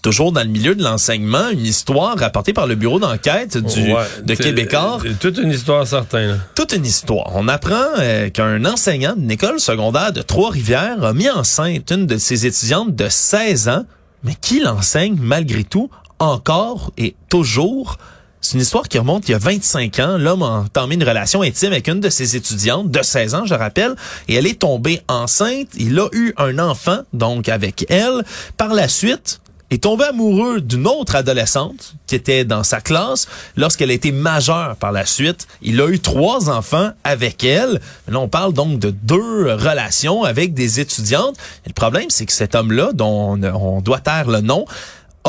Toujours 0.06 0.30
dans 0.30 0.42
le 0.42 0.48
milieu 0.48 0.76
de 0.76 0.84
l'enseignement, 0.84 1.48
une 1.48 1.66
histoire 1.66 2.16
rapportée 2.16 2.52
par 2.52 2.68
le 2.68 2.76
bureau 2.76 3.00
d'enquête 3.00 3.58
du, 3.58 3.92
Ouais, 3.92 4.04
de 4.22 4.34
Québécois. 4.36 4.98
Toute 5.18 5.36
une 5.38 5.50
histoire 5.50 5.84
certaine. 5.84 6.28
là. 6.28 6.36
toute 6.54 6.72
une 6.74 6.86
histoire. 6.86 7.32
On 7.34 7.48
apprend 7.48 7.88
euh, 7.98 8.30
qu'un 8.30 8.64
enseignant 8.66 9.16
d'une 9.16 9.32
école 9.32 9.58
secondaire 9.58 10.12
de 10.12 10.22
Trois-Rivières 10.22 11.02
a 11.02 11.12
mis 11.12 11.28
enceinte 11.28 11.90
une 11.90 12.06
de 12.06 12.18
ses 12.18 12.46
étudiantes 12.46 12.94
de 12.94 13.08
16 13.08 13.68
ans, 13.68 13.84
mais 14.22 14.36
qui 14.40 14.60
l'enseigne 14.60 15.16
malgré 15.20 15.64
tout 15.64 15.90
encore 16.20 16.92
et 16.96 17.16
toujours? 17.28 17.98
C'est 18.40 18.54
une 18.54 18.60
histoire 18.60 18.86
qui 18.86 19.00
remonte 19.00 19.28
il 19.28 19.32
y 19.32 19.34
a 19.34 19.38
25 19.38 19.98
ans. 19.98 20.18
L'homme 20.18 20.44
a 20.44 20.50
entamé 20.50 20.94
une 20.94 21.02
relation 21.02 21.42
intime 21.42 21.72
avec 21.72 21.88
une 21.88 21.98
de 21.98 22.10
ses 22.10 22.36
étudiantes 22.36 22.92
de 22.92 23.02
16 23.02 23.34
ans, 23.34 23.44
je 23.44 23.54
rappelle, 23.54 23.96
et 24.28 24.36
elle 24.36 24.46
est 24.46 24.60
tombée 24.60 25.00
enceinte. 25.08 25.66
Il 25.76 25.98
a 25.98 26.06
eu 26.12 26.32
un 26.36 26.60
enfant, 26.60 26.98
donc 27.12 27.48
avec 27.48 27.86
elle. 27.90 28.22
Par 28.56 28.72
la 28.72 28.86
suite, 28.86 29.40
est 29.70 29.82
tombé 29.82 30.04
amoureux 30.04 30.60
d'une 30.60 30.86
autre 30.86 31.16
adolescente 31.16 31.94
qui 32.06 32.14
était 32.14 32.44
dans 32.44 32.62
sa 32.62 32.80
classe. 32.80 33.26
Lorsqu'elle 33.56 33.90
a 33.90 33.94
été 33.94 34.12
majeure 34.12 34.76
par 34.76 34.92
la 34.92 35.06
suite, 35.06 35.48
il 35.62 35.80
a 35.80 35.88
eu 35.88 35.98
trois 35.98 36.50
enfants 36.50 36.90
avec 37.04 37.42
elle. 37.42 37.80
Là, 38.08 38.20
on 38.20 38.28
parle 38.28 38.52
donc 38.52 38.78
de 38.78 38.90
deux 38.90 39.52
relations 39.54 40.22
avec 40.22 40.54
des 40.54 40.80
étudiantes. 40.80 41.36
Le 41.66 41.72
problème, 41.72 42.10
c'est 42.10 42.26
que 42.26 42.32
cet 42.32 42.54
homme-là, 42.54 42.90
dont 42.94 43.36
on, 43.36 43.42
on 43.42 43.80
doit 43.80 44.00
taire 44.00 44.28
le 44.28 44.40
nom, 44.40 44.66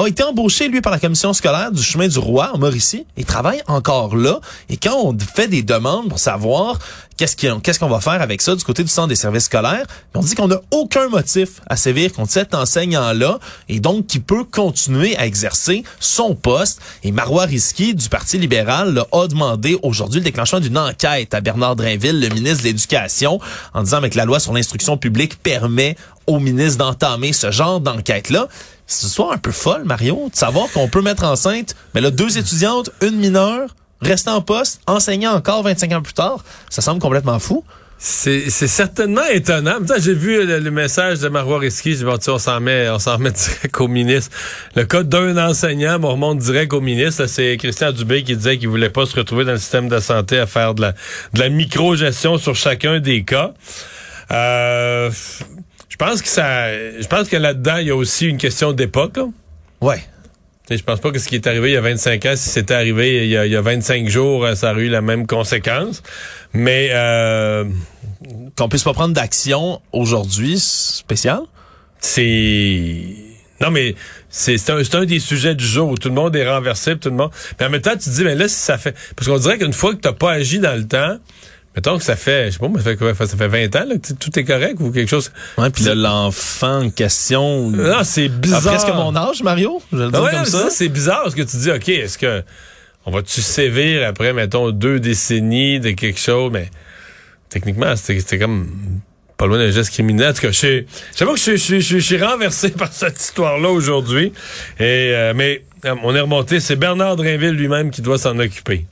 a 0.04 0.08
été 0.08 0.24
embauché, 0.24 0.68
lui, 0.68 0.82
par 0.82 0.92
la 0.92 1.00
commission 1.00 1.34
scolaire 1.34 1.72
du 1.72 1.82
chemin 1.82 2.08
du 2.08 2.20
roi 2.20 2.52
en 2.54 2.60
Mauricie 2.60 3.06
et 3.18 3.24
travaille 3.24 3.62
encore 3.68 4.16
là. 4.16 4.40
Et 4.70 4.78
quand 4.78 4.96
on 4.96 5.18
fait 5.18 5.48
des 5.48 5.64
demandes 5.64 6.08
pour 6.10 6.20
savoir 6.20 6.78
qu'est-ce 7.18 7.80
qu'on 7.80 7.88
va 7.88 8.00
faire 8.00 8.22
avec 8.22 8.44
ça 8.44 8.56
du 8.56 8.64
côté 8.64 8.84
du 8.84 8.90
centre 8.90 9.08
des 9.08 9.16
services 9.16 9.46
scolaires, 9.46 9.88
on 10.14 10.20
dit 10.20 10.36
qu'on 10.36 10.48
n'a 10.48 10.62
aucun 10.70 11.08
motif 11.10 11.62
à 11.68 11.76
sévir 11.76 12.14
contre 12.14 12.32
cet 12.32 12.54
enseignant-là 12.54 13.40
et 13.70 13.80
donc 13.80 14.06
qui 14.06 14.20
peut 14.20 14.44
continuer 14.44 15.18
à 15.18 15.26
exercer 15.26 15.84
son 16.00 16.36
poste. 16.36 16.80
Et 17.04 17.12
Marois 17.12 17.46
Risky 17.46 17.96
du 17.96 18.08
Parti 18.08 18.38
libéral 18.38 19.04
a 19.12 19.28
demandé 19.28 19.80
aujourd'hui 19.82 20.20
le 20.20 20.26
déclenchement 20.26 20.60
d'une 20.60 20.78
enquête 20.78 21.34
à 21.34 21.42
Bernard 21.42 21.76
Drainville, 21.76 22.20
le 22.20 22.30
ministre 22.30 22.60
de 22.60 22.68
l'Éducation, 22.68 23.40
en 23.74 23.82
disant 23.82 23.98
avec 23.98 24.14
la 24.14 24.26
loi 24.26 24.40
sur 24.40 24.54
l'instruction 24.54 24.98
publique 24.98 25.42
permet 25.42 25.96
au 26.28 26.40
ministre 26.40 26.78
d'entamer 26.78 27.34
ce 27.34 27.52
genre 27.52 27.80
d'enquête-là. 27.80 28.48
C'est 28.86 29.08
histoire 29.08 29.32
un 29.32 29.38
peu 29.38 29.52
folle, 29.52 29.84
Mario, 29.86 30.30
de 30.32 30.36
savoir 30.36 30.72
qu'on 30.72 30.88
peut 30.88 31.02
mettre 31.02 31.24
enceinte, 31.24 31.76
mais 31.94 32.02
là, 32.02 32.12
deux 32.12 32.38
étudiantes, 32.38 32.90
une 33.02 33.18
mineure, 33.18 33.76
rester 34.02 34.30
en 34.30 34.42
poste, 34.42 34.82
enseignant 34.88 35.34
encore 35.34 35.64
25 35.64 35.92
ans 35.94 36.02
plus 36.02 36.14
tard. 36.14 36.44
Ça 36.70 36.82
semble 36.82 37.02
complètement 37.02 37.40
fou. 37.40 37.64
C'est 38.00 38.50
certainement 38.50 39.26
étonnant. 39.32 39.78
J'ai 39.98 40.14
vu 40.14 40.46
le, 40.46 40.60
le 40.60 40.72
message 40.72 41.20
de 41.20 41.30
Marois 41.30 41.58
Risky. 41.58 41.96
J'ai 41.96 42.06
dit, 42.06 42.30
on 42.30 42.38
s'en 42.38 42.60
met, 42.60 42.88
on 42.90 43.00
s'en 43.00 43.18
remet 43.18 43.32
direct 43.62 43.82
au 43.82 43.88
ministre. 43.88 44.32
Le 44.76 44.86
cas 44.86 45.02
d'un 45.02 45.36
enseignant, 45.50 45.98
on 46.04 46.12
remonte 46.12 46.38
direct 46.38 46.74
au 46.74 46.82
ministre. 46.82 47.26
C'est 47.26 47.58
Christian 47.58 47.92
Dubé 47.92 48.24
qui 48.24 48.36
disait 48.36 48.60
qu'il 48.60 48.68
voulait 48.68 48.92
pas 48.92 49.08
se 49.08 49.16
retrouver 49.16 49.46
dans 49.46 49.54
le 49.54 49.58
système 49.58 49.90
de 49.90 50.00
santé 50.00 50.38
à 50.38 50.46
faire 50.46 50.76
de 50.76 50.82
la, 50.82 50.92
de 51.34 51.40
la 51.40 51.50
micro-gestion 51.50 52.38
sur 52.38 52.56
chacun 52.56 53.00
des 53.00 53.24
cas. 53.24 53.54
Euh, 54.32 55.10
je 56.00 56.06
pense 56.06 56.22
que 56.22 56.28
ça, 56.28 56.72
je 56.74 57.08
pense 57.08 57.28
que 57.28 57.38
là-dedans, 57.38 57.78
il 57.78 57.88
y 57.88 57.90
a 57.90 57.96
aussi 57.96 58.28
une 58.28 58.38
question 58.38 58.72
d'époque. 58.72 59.18
Ouais. 59.82 60.04
Je 60.70 60.84
pense 60.84 61.00
pas 61.00 61.12
que 61.12 61.18
ce 61.18 61.28
qui 61.28 61.36
est 61.36 61.48
arrivé 61.48 61.72
il 61.72 61.74
y 61.74 61.78
a 61.78 61.82
25 61.82 62.26
ans, 62.26 62.34
si 62.36 62.50
c'était 62.50 62.74
arrivé 62.74 63.24
il 63.26 63.30
y, 63.32 63.38
a, 63.38 63.46
il 63.46 63.52
y 63.52 63.56
a 63.56 63.62
25 63.62 64.08
jours, 64.08 64.46
euh, 64.46 64.54
ça 64.54 64.74
aurait 64.74 64.84
eu 64.84 64.90
la 64.90 65.02
même 65.02 65.26
conséquence. 65.26 66.04
Mais 66.54 66.90
euh, 66.92 67.64
Qu'on 68.58 68.68
puisse 68.70 68.84
pas 68.84 68.94
prendre 68.94 69.14
d'action 69.14 69.82
aujourd'hui, 69.92 70.60
spécial? 70.60 71.40
c'est 72.00 73.02
non 73.60 73.72
mais 73.72 73.96
c'est 74.30 74.60
c'est 74.60 74.72
un, 74.72 74.82
un 74.94 75.06
des 75.06 75.20
sujets 75.20 75.56
du 75.56 75.66
jour 75.66 75.90
où 75.90 75.98
tout 75.98 76.10
le 76.10 76.14
monde 76.14 76.36
est 76.36 76.48
renversé, 76.48 76.96
tout 76.98 77.10
le 77.10 77.16
monde. 77.16 77.32
Mais 77.60 77.66
en 77.66 77.70
même 77.72 77.82
temps, 77.82 77.94
tu 77.94 78.10
te 78.10 78.10
dis 78.12 78.24
mais 78.24 78.36
là 78.36 78.48
si 78.48 78.56
ça 78.56 78.78
fait 78.78 78.96
parce 79.16 79.28
qu'on 79.28 79.40
dirait 79.40 79.58
qu'une 79.58 79.74
fois 79.74 79.96
que 79.96 80.02
t'as 80.02 80.14
pas 80.14 80.34
agi 80.34 80.60
dans 80.60 80.76
le 80.78 80.88
temps, 80.88 81.18
mettons 81.78 81.98
que 81.98 82.04
ça 82.04 82.16
fait 82.18 82.48
je 82.48 82.54
sais 82.54 82.60
pas, 82.60 82.68
mais 82.68 82.80
ça 82.80 82.84
fait 82.90 82.98
quoi, 82.98 83.14
ça 83.16 83.28
fait 83.28 83.48
20 83.48 83.76
ans 83.78 83.86
là, 83.88 83.96
que 83.98 84.14
tout 84.14 84.38
est 84.38 84.44
correct 84.44 84.76
ou 84.80 84.92
quelque 84.92 85.08
chose. 85.10 85.32
Ouais, 85.58 85.70
puis 85.70 85.86
l'enfant 85.96 86.82
en 86.86 86.90
question. 86.90 87.70
Non, 87.70 88.04
c'est 88.04 88.26
a 88.26 88.28
bizarre. 88.30 88.62
presque 88.64 88.90
mon 88.90 89.16
âge, 89.16 89.42
Mario. 89.44 89.82
Je 89.94 89.98
le 89.98 90.10
Ah 90.12 90.24
ouais, 90.24 90.32
comme 90.32 90.46
ça. 90.46 90.70
c'est 90.70 90.90
bizarre 90.90 91.22
parce 91.24 91.36
que 91.36 91.44
tu 91.44 91.56
dis, 91.58 91.72
OK, 91.72 91.88
est-ce 91.88 92.18
que 92.18 92.44
on 93.06 93.12
va-tu 93.12 93.42
sévir 93.42 94.06
après, 94.06 94.34
mettons, 94.34 94.72
deux 94.72 95.00
décennies 95.00 95.80
de 95.80 95.92
quelque 95.92 96.20
chose, 96.20 96.52
mais 96.52 96.70
techniquement, 97.50 97.96
c'était 97.96 98.38
comme 98.40 98.70
pas 99.38 99.46
loin 99.46 99.60
d'un 99.60 99.70
geste 99.72 99.92
criminel. 99.92 100.32
En 100.32 100.34
tout 100.34 100.42
cas, 100.42 100.52
je 100.52 100.84
j'avoue 101.16 101.34
que 101.34 101.38
je, 101.38 101.44
suis- 101.44 101.58
je, 101.58 101.64
suis- 101.64 101.82
je, 101.82 101.86
suis- 101.86 102.00
je 102.02 102.06
suis 102.16 102.22
renversé 102.24 102.70
par 102.78 102.92
cette 102.92 103.20
histoire-là 103.22 103.70
aujourd'hui. 103.70 104.34
Et 104.80 105.12
euh, 105.14 105.34
Mais 105.36 105.64
euh, 105.86 105.94
on 106.04 106.16
est 106.16 106.20
remonté, 106.22 106.60
c'est 106.60 106.76
Bernard 106.76 107.16
Drainville 107.18 107.52
lui-même 107.52 107.92
qui 107.92 108.02
doit 108.02 108.18
s'en 108.18 108.38
occuper. 108.40 108.86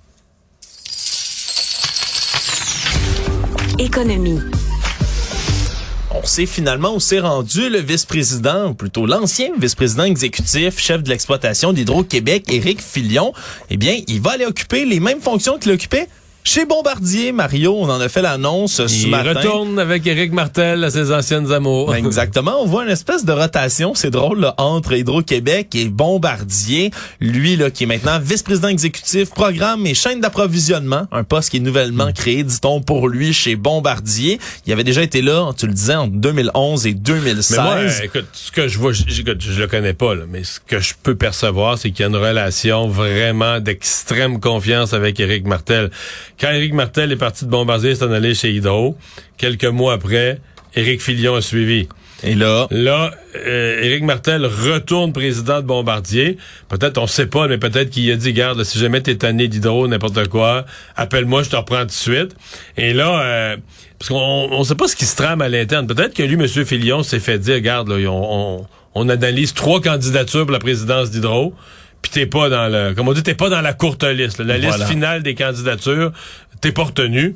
On 6.14 6.26
sait 6.26 6.46
finalement 6.46 6.96
où 6.96 7.00
s'est 7.00 7.22
rendu 7.22 7.70
le 7.70 7.80
vice-président, 7.80 8.72
ou 8.72 8.74
plutôt 8.74 9.06
l'ancien 9.06 9.52
vice-président 9.58 10.04
exécutif, 10.04 10.78
chef 10.78 11.02
de 11.02 11.10
l'exploitation 11.10 11.72
d'Hydro-Québec, 11.72 12.44
Éric 12.50 12.82
Filion. 12.82 13.32
Eh 13.70 13.78
bien, 13.78 14.02
il 14.10 14.20
va 14.20 14.32
aller 14.32 14.46
occuper 14.46 14.84
les 14.84 15.00
mêmes 15.00 15.22
fonctions 15.22 15.58
qu'il 15.58 15.72
occupait 15.72 16.10
chez 16.48 16.64
Bombardier. 16.66 17.32
Mario, 17.32 17.76
on 17.78 17.90
en 17.90 18.00
a 18.00 18.08
fait 18.08 18.22
l'annonce 18.22 18.86
ce 18.86 19.06
Il 19.06 19.10
matin. 19.10 19.34
retourne 19.34 19.80
avec 19.80 20.06
Éric 20.06 20.32
Martel 20.32 20.84
à 20.84 20.92
ses 20.92 21.12
anciennes 21.12 21.52
amours. 21.52 21.90
Ben, 21.90 21.98
Exactement. 21.98 22.62
On 22.62 22.68
voit 22.68 22.84
une 22.86 22.92
espèce 22.92 23.26
de 23.26 23.32
rotation, 23.34 23.96
c'est 23.96 24.12
drôle, 24.12 24.40
là, 24.42 24.54
entre 24.60 24.94
Hydro-Québec 24.94 25.74
et 25.74 25.86
Bombardier. 25.90 26.92
Lui, 27.20 27.56
là, 27.56 27.72
qui 27.72 27.84
est 27.84 27.88
maintenant 27.88 28.20
vice-président 28.20 28.68
exécutif, 28.68 29.32
programme 29.32 29.86
et 29.88 29.96
chaîne 29.96 30.22
d'approvisionnement. 30.22 31.08
Un 31.12 31.24
poste 31.24 31.50
qui 31.50 31.58
est 31.58 31.62
nouvellement 31.62 32.12
créé, 32.14 32.44
dit-on, 32.44 32.80
pour 32.80 33.10
lui 33.10 33.34
chez 33.34 33.56
Bombardier. 33.56 34.40
Il 34.68 34.72
avait 34.72 34.84
déjà 34.84 35.02
été 35.02 35.24
là, 35.24 35.52
tu 35.58 35.66
le 35.66 35.74
disais, 35.74 35.96
en 35.96 36.08
2011 36.08 36.86
et 36.86 36.94
2016. 36.94 37.58
Mais 37.58 37.64
moi, 37.64 37.74
euh, 37.78 37.90
écoute, 38.04 38.26
ce 38.34 38.52
que 38.52 38.68
je 38.68 38.78
vois, 38.78 38.94
je, 38.94 39.04
je, 39.08 39.24
je 39.40 39.60
le 39.60 39.68
connais 39.68 39.94
pas, 39.94 40.14
là, 40.14 40.26
mais 40.30 40.44
ce 40.44 40.60
que 40.60 40.80
je 40.80 40.94
peux 41.02 41.16
percevoir, 41.16 41.80
c'est 41.80 41.90
qu'il 41.90 42.02
y 42.02 42.04
a 42.04 42.10
une 42.10 42.16
relation 42.16 42.88
vraiment 42.88 43.60
d'extrême 43.60 44.40
confiance 44.40 44.94
avec 44.94 45.20
Éric 45.20 45.48
Martel. 45.48 45.90
Quand 46.40 46.52
Éric 46.52 46.74
Martel 46.74 47.12
est 47.12 47.18
parti 47.18 47.46
de 47.46 47.50
Bombardier, 47.50 47.96
s'en 47.96 48.12
allé 48.12 48.34
chez 48.34 48.52
Hydro. 48.52 48.98
Quelques 49.38 49.66
mois 49.66 49.94
après, 49.94 50.40
Éric 50.76 51.02
Filion 51.02 51.36
a 51.36 51.42
suivi. 51.42 51.88
Et 52.24 52.34
là, 52.34 52.68
Là, 52.72 53.12
euh, 53.36 53.82
Éric 53.84 54.04
Martel 54.04 54.46
retourne 54.46 55.14
président 55.14 55.62
de 55.62 55.66
Bombardier. 55.66 56.38
Peut-être, 56.70 56.98
on 56.98 57.08
sait 57.08 57.28
pas, 57.28 57.48
mais 57.48 57.58
peut-être 57.58 57.90
qu'il 57.90 58.10
a 58.12 58.16
dit, 58.16 58.34
garde, 58.34 58.64
si 58.64 58.80
jamais 58.80 59.02
t'es 59.02 59.16
tanné 59.16 59.48
d'hydro, 59.48 59.88
n'importe 59.88 60.28
quoi, 60.30 60.66
appelle-moi, 60.96 61.44
je 61.44 61.50
te 61.50 61.56
reprends 61.56 61.82
tout 61.82 61.88
de 61.88 61.92
suite. 61.92 62.36
Et 62.78 62.94
là, 62.94 63.22
euh, 63.22 63.58
parce 64.00 64.10
qu'on 64.10 64.50
on 64.52 64.64
sait 64.64 64.76
pas 64.76 64.88
ce 64.88 64.96
qui 64.96 65.06
se 65.06 65.16
trame 65.16 65.42
à 65.42 65.50
l'interne. 65.50 65.88
Peut-être 65.88 66.14
que 66.14 66.24
lui, 66.24 66.36
M. 66.36 66.48
Filion, 66.66 67.04
s'est 67.04 67.20
fait 67.20 67.38
dire, 67.40 67.60
garde, 67.60 67.90
là, 67.90 68.10
on, 68.10 68.60
on, 68.62 68.68
on 68.96 69.10
analyse 69.10 69.54
trois 69.54 69.82
candidatures 69.82 70.44
pour 70.46 70.54
la 70.54 70.60
présidence 70.60 71.12
d'Hydro. 71.12 71.54
Puis 72.02 72.12
t'es 72.12 72.26
pas 72.26 72.50
dans 72.50 72.68
le, 72.72 72.94
comme 72.94 73.08
on 73.08 73.14
dit, 73.14 73.24
t'es 73.24 73.34
pas 73.36 73.50
dans 73.50 73.62
la 73.62 73.74
courte 73.74 74.04
liste. 74.04 74.40
là. 74.40 74.46
La 74.46 74.58
Voilà. 74.60 74.78
liste 74.78 74.90
finale 74.90 75.24
des 75.24 75.36
candidatures, 75.36 76.12
t'es 76.62 76.72
pas 76.72 76.84
retenu. 76.84 77.36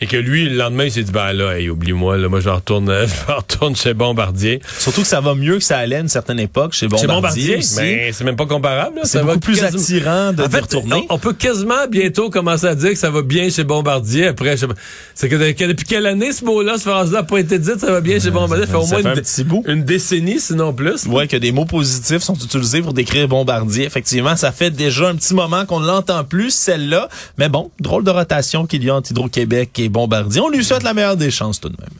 Et 0.00 0.06
que 0.06 0.16
lui, 0.16 0.48
le 0.48 0.56
lendemain, 0.56 0.84
il 0.84 0.92
s'est 0.92 1.02
dit, 1.02 1.12
ben 1.12 1.32
là, 1.32 1.58
hey, 1.58 1.68
oublie-moi, 1.68 2.16
là, 2.16 2.28
moi, 2.28 2.40
je 2.40 2.48
retourne, 2.48 2.86
je 3.28 3.32
retourne 3.32 3.76
chez 3.76 3.94
Bombardier. 3.94 4.60
Surtout 4.78 5.02
que 5.02 5.06
ça 5.06 5.20
va 5.20 5.34
mieux 5.34 5.58
que 5.58 5.64
ça 5.64 5.78
allait 5.78 5.96
à 5.96 6.00
une 6.00 6.08
certaine 6.08 6.40
époque 6.40 6.72
chez 6.72 6.86
Bombardier. 6.88 7.06
Chez 7.08 7.14
Bombardier, 7.14 7.56
aussi. 7.58 7.76
mais 7.80 8.12
c'est 8.12 8.24
même 8.24 8.36
pas 8.36 8.46
comparable. 8.46 8.96
là. 8.96 9.02
C'est 9.04 9.18
Ça 9.18 9.24
va 9.24 9.34
beaucoup 9.34 9.40
plus 9.46 9.60
quasiment- 9.60 9.82
attirant 9.82 10.32
de 10.32 10.42
En 10.42 10.60
retourner. 10.60 11.06
on, 11.10 11.14
on 11.14 11.18
peut 11.18 11.32
quasiment 11.34 11.86
bientôt 11.90 12.30
commencer 12.30 12.66
à 12.66 12.74
dire 12.74 12.90
que 12.90 12.98
ça 12.98 13.10
va 13.10 13.22
bien 13.22 13.50
chez 13.50 13.64
Bombardier. 13.64 14.28
Après, 14.28 14.52
je 14.52 14.56
sais 14.62 14.66
pas- 14.66 14.74
c'est 15.14 15.28
que, 15.28 15.36
de- 15.36 15.50
que 15.52 15.64
depuis 15.64 15.84
quelle 15.86 16.06
année 16.06 16.32
ce 16.32 16.44
mot-là, 16.44 16.74
cette 16.74 16.84
phrase-là 16.84 17.18
n'a 17.20 17.24
pas 17.24 17.38
été 17.38 17.58
dite, 17.58 17.78
ça 17.80 17.90
va 17.92 18.00
bien 18.00 18.18
chez 18.18 18.30
Bombardier? 18.30 18.66
Ça 18.66 18.72
fait 18.72 18.78
au 18.78 18.86
moins 18.86 18.96
fait 18.96 19.00
une, 19.02 19.08
un 19.08 19.14
petit 19.16 19.44
bout. 19.44 19.62
une 19.66 19.84
décennie, 19.84 20.40
sinon 20.40 20.72
plus. 20.72 21.06
Ouais, 21.06 21.26
que 21.28 21.36
des 21.36 21.52
mots 21.52 21.66
positifs 21.66 22.22
sont 22.22 22.34
utilisés 22.34 22.80
pour 22.80 22.94
décrire 22.94 23.28
Bombardier. 23.28 23.84
Effectivement, 23.84 24.36
ça 24.36 24.50
fait 24.52 24.70
déjà 24.70 25.08
un 25.08 25.14
petit 25.16 25.34
moment 25.34 25.66
qu'on 25.66 25.80
ne 25.80 25.86
l'entend 25.86 26.24
plus, 26.24 26.50
celle-là. 26.54 27.08
Mais 27.36 27.48
bon, 27.48 27.70
drôle 27.80 28.04
de 28.04 28.10
rotation 28.10 28.66
qu'il 28.66 28.82
y 28.84 28.88
a 28.90 28.94
entre 28.94 29.10
Hydro-Québec 29.10 29.78
et 29.78 29.89
Bombardier. 29.90 30.40
On 30.40 30.48
lui 30.48 30.64
souhaite 30.64 30.82
la 30.82 30.94
meilleure 30.94 31.16
des 31.16 31.30
chances 31.30 31.60
tout 31.60 31.68
de 31.68 31.76
même. 31.80 31.90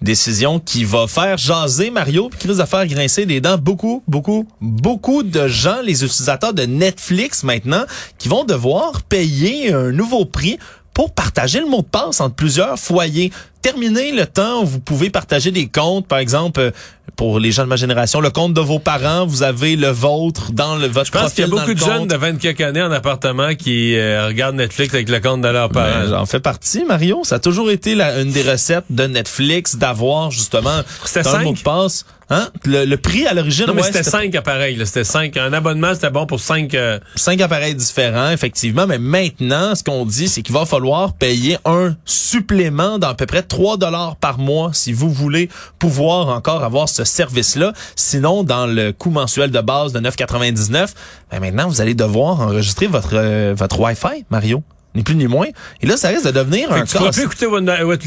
Décision 0.00 0.58
qui 0.58 0.82
va 0.82 1.06
faire 1.06 1.36
jaser 1.36 1.90
Mario 1.90 2.28
puis 2.28 2.40
qui 2.40 2.48
risque 2.48 2.60
de 2.60 2.66
faire 2.66 2.86
grincer 2.88 3.24
des 3.24 3.40
dents 3.40 3.56
beaucoup, 3.56 4.02
beaucoup, 4.08 4.48
beaucoup 4.60 5.22
de 5.22 5.46
gens, 5.46 5.80
les 5.80 6.02
utilisateurs 6.04 6.52
de 6.52 6.64
Netflix 6.64 7.44
maintenant, 7.44 7.84
qui 8.18 8.28
vont 8.28 8.44
devoir 8.44 9.02
payer 9.02 9.72
un 9.72 9.92
nouveau 9.92 10.24
prix 10.24 10.58
pour 10.94 11.12
partager 11.12 11.60
le 11.60 11.66
mot 11.66 11.82
de 11.82 11.86
passe 11.86 12.20
entre 12.20 12.34
plusieurs 12.34 12.78
foyers. 12.78 13.32
Terminez 13.62 14.12
le 14.12 14.26
temps 14.26 14.62
où 14.62 14.66
vous 14.66 14.80
pouvez 14.80 15.08
partager 15.08 15.50
des 15.52 15.68
comptes, 15.68 16.06
par 16.08 16.18
exemple, 16.18 16.60
euh, 16.60 16.70
pour 17.16 17.38
les 17.38 17.52
gens 17.52 17.62
de 17.62 17.68
ma 17.68 17.76
génération, 17.76 18.20
le 18.20 18.30
compte 18.30 18.54
de 18.54 18.60
vos 18.60 18.78
parents, 18.78 19.24
vous 19.26 19.42
avez 19.42 19.76
le 19.76 19.88
vôtre 19.88 20.50
dans 20.52 20.76
le, 20.76 20.88
votre 20.88 21.06
Je 21.06 21.12
pense 21.12 21.32
qu'il 21.34 21.42
y 21.44 21.46
a 21.46 21.50
beaucoup 21.50 21.72
de 21.74 21.78
jeunes 21.78 22.06
de 22.08 22.16
20 22.16 22.38
quelques 22.38 22.60
années 22.62 22.82
en 22.82 22.90
appartement 22.90 23.54
qui 23.54 23.96
euh, 23.96 24.26
regardent 24.26 24.56
Netflix 24.56 24.92
avec 24.94 25.08
le 25.08 25.20
compte 25.20 25.42
de 25.42 25.48
leurs 25.48 25.68
Ben, 25.68 25.82
parents. 25.82 26.06
J'en 26.08 26.26
fais 26.26 26.40
partie, 26.40 26.84
Mario. 26.84 27.20
Ça 27.24 27.36
a 27.36 27.38
toujours 27.38 27.70
été 27.70 27.94
la- 27.94 28.20
une 28.20 28.32
des 28.32 28.42
recettes 28.42 28.86
de 28.90 29.04
Netflix 29.06 29.76
d'avoir 29.76 30.30
justement 30.30 30.70
un 30.70 31.38
mot 31.44 31.52
de 31.52 31.60
passe. 31.60 32.04
Hein? 32.32 32.48
Le, 32.64 32.84
le 32.84 32.96
prix 32.96 33.26
à 33.26 33.34
l'origine, 33.34 33.66
non, 33.66 33.74
mais 33.74 33.82
ouais, 33.82 33.88
c'était 33.88 34.02
cinq 34.02 34.34
appareils. 34.34 34.76
là. 34.76 34.86
C'était 34.86 35.04
cinq. 35.04 35.36
Un 35.36 35.52
abonnement, 35.52 35.92
c'était 35.94 36.10
bon 36.10 36.26
pour 36.26 36.40
cinq. 36.40 36.74
euh, 36.74 36.98
cinq 37.16 37.40
appareils 37.40 37.74
différents, 37.74 38.30
effectivement. 38.30 38.86
Mais 38.86 38.98
maintenant, 38.98 39.74
ce 39.74 39.84
qu'on 39.84 40.06
dit, 40.06 40.28
c'est 40.28 40.42
qu'il 40.42 40.54
va 40.54 40.64
falloir 40.66 41.12
payer 41.14 41.58
un 41.64 41.94
supplément 42.04 42.98
d'à 42.98 43.14
peu 43.14 43.26
près 43.26 43.42
3 43.42 43.76
dollars 43.76 44.16
par 44.16 44.38
mois 44.38 44.70
si 44.72 44.92
vous 44.92 45.10
voulez 45.10 45.48
pouvoir 45.78 46.28
encore 46.28 46.64
avoir 46.64 46.88
ce 46.88 47.04
service-là. 47.04 47.72
Sinon, 47.96 48.42
dans 48.44 48.66
le 48.66 48.92
coût 48.92 49.10
mensuel 49.10 49.50
de 49.50 49.60
base 49.60 49.92
de 49.92 50.00
9,99, 50.00 50.88
ben 51.30 51.40
maintenant, 51.40 51.68
vous 51.68 51.80
allez 51.80 51.94
devoir 51.94 52.40
enregistrer 52.40 52.86
votre, 52.86 53.10
euh, 53.14 53.54
votre 53.56 53.78
Wi-Fi, 53.80 54.24
Mario. 54.30 54.62
Ni 54.94 55.02
plus 55.02 55.14
ni 55.14 55.26
moins. 55.26 55.46
Et 55.80 55.86
là, 55.86 55.96
ça 55.96 56.08
risque 56.08 56.26
de 56.26 56.30
devenir 56.32 56.68
fait 56.68 56.80
un 56.80 56.84
tu 56.84 56.98
casse- 56.98 57.16
plus 57.16 57.24
écouter 57.24 57.46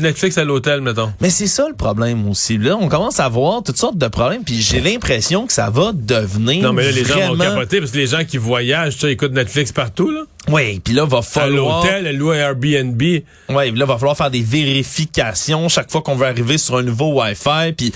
Netflix 0.01 0.37
à 0.37 0.43
l'hôtel, 0.43 0.81
mettons. 0.81 1.11
Mais 1.19 1.29
c'est 1.31 1.47
ça 1.47 1.67
le 1.67 1.73
problème 1.75 2.29
aussi. 2.29 2.57
Là, 2.57 2.77
on 2.79 2.87
commence 2.89 3.19
à 3.19 3.27
voir 3.27 3.63
toutes 3.63 3.77
sortes 3.77 3.97
de 3.97 4.07
problèmes, 4.07 4.43
puis 4.43 4.61
j'ai 4.61 4.81
l'impression 4.81 5.47
que 5.47 5.53
ça 5.53 5.69
va 5.71 5.91
devenir 5.93 6.61
Non, 6.63 6.73
mais 6.73 6.83
là, 6.83 6.91
les 6.91 7.03
gens 7.03 7.15
vont 7.29 7.37
capoter 7.37 7.79
parce 7.79 7.91
que 7.91 7.97
les 7.97 8.07
gens 8.07 8.23
qui 8.23 8.37
voyagent, 8.37 8.97
tu 8.97 9.07
écoutent 9.07 9.33
Netflix 9.33 9.71
partout, 9.71 10.11
là. 10.11 10.21
Oui, 10.49 10.79
puis 10.79 10.93
là, 10.93 11.05
va 11.05 11.19
À 11.19 11.21
falloir... 11.21 11.83
l'hôtel, 11.83 12.15
louer 12.17 12.37
Airbnb. 12.37 13.01
Ouais, 13.49 13.71
là, 13.71 13.85
va 13.85 13.97
falloir 13.97 14.15
faire 14.15 14.29
des 14.31 14.41
vérifications 14.41 15.69
chaque 15.69 15.91
fois 15.91 16.01
qu'on 16.01 16.15
veut 16.15 16.27
arriver 16.27 16.57
sur 16.57 16.77
un 16.77 16.83
nouveau 16.83 17.19
Wi-Fi. 17.21 17.73
Puis, 17.75 17.91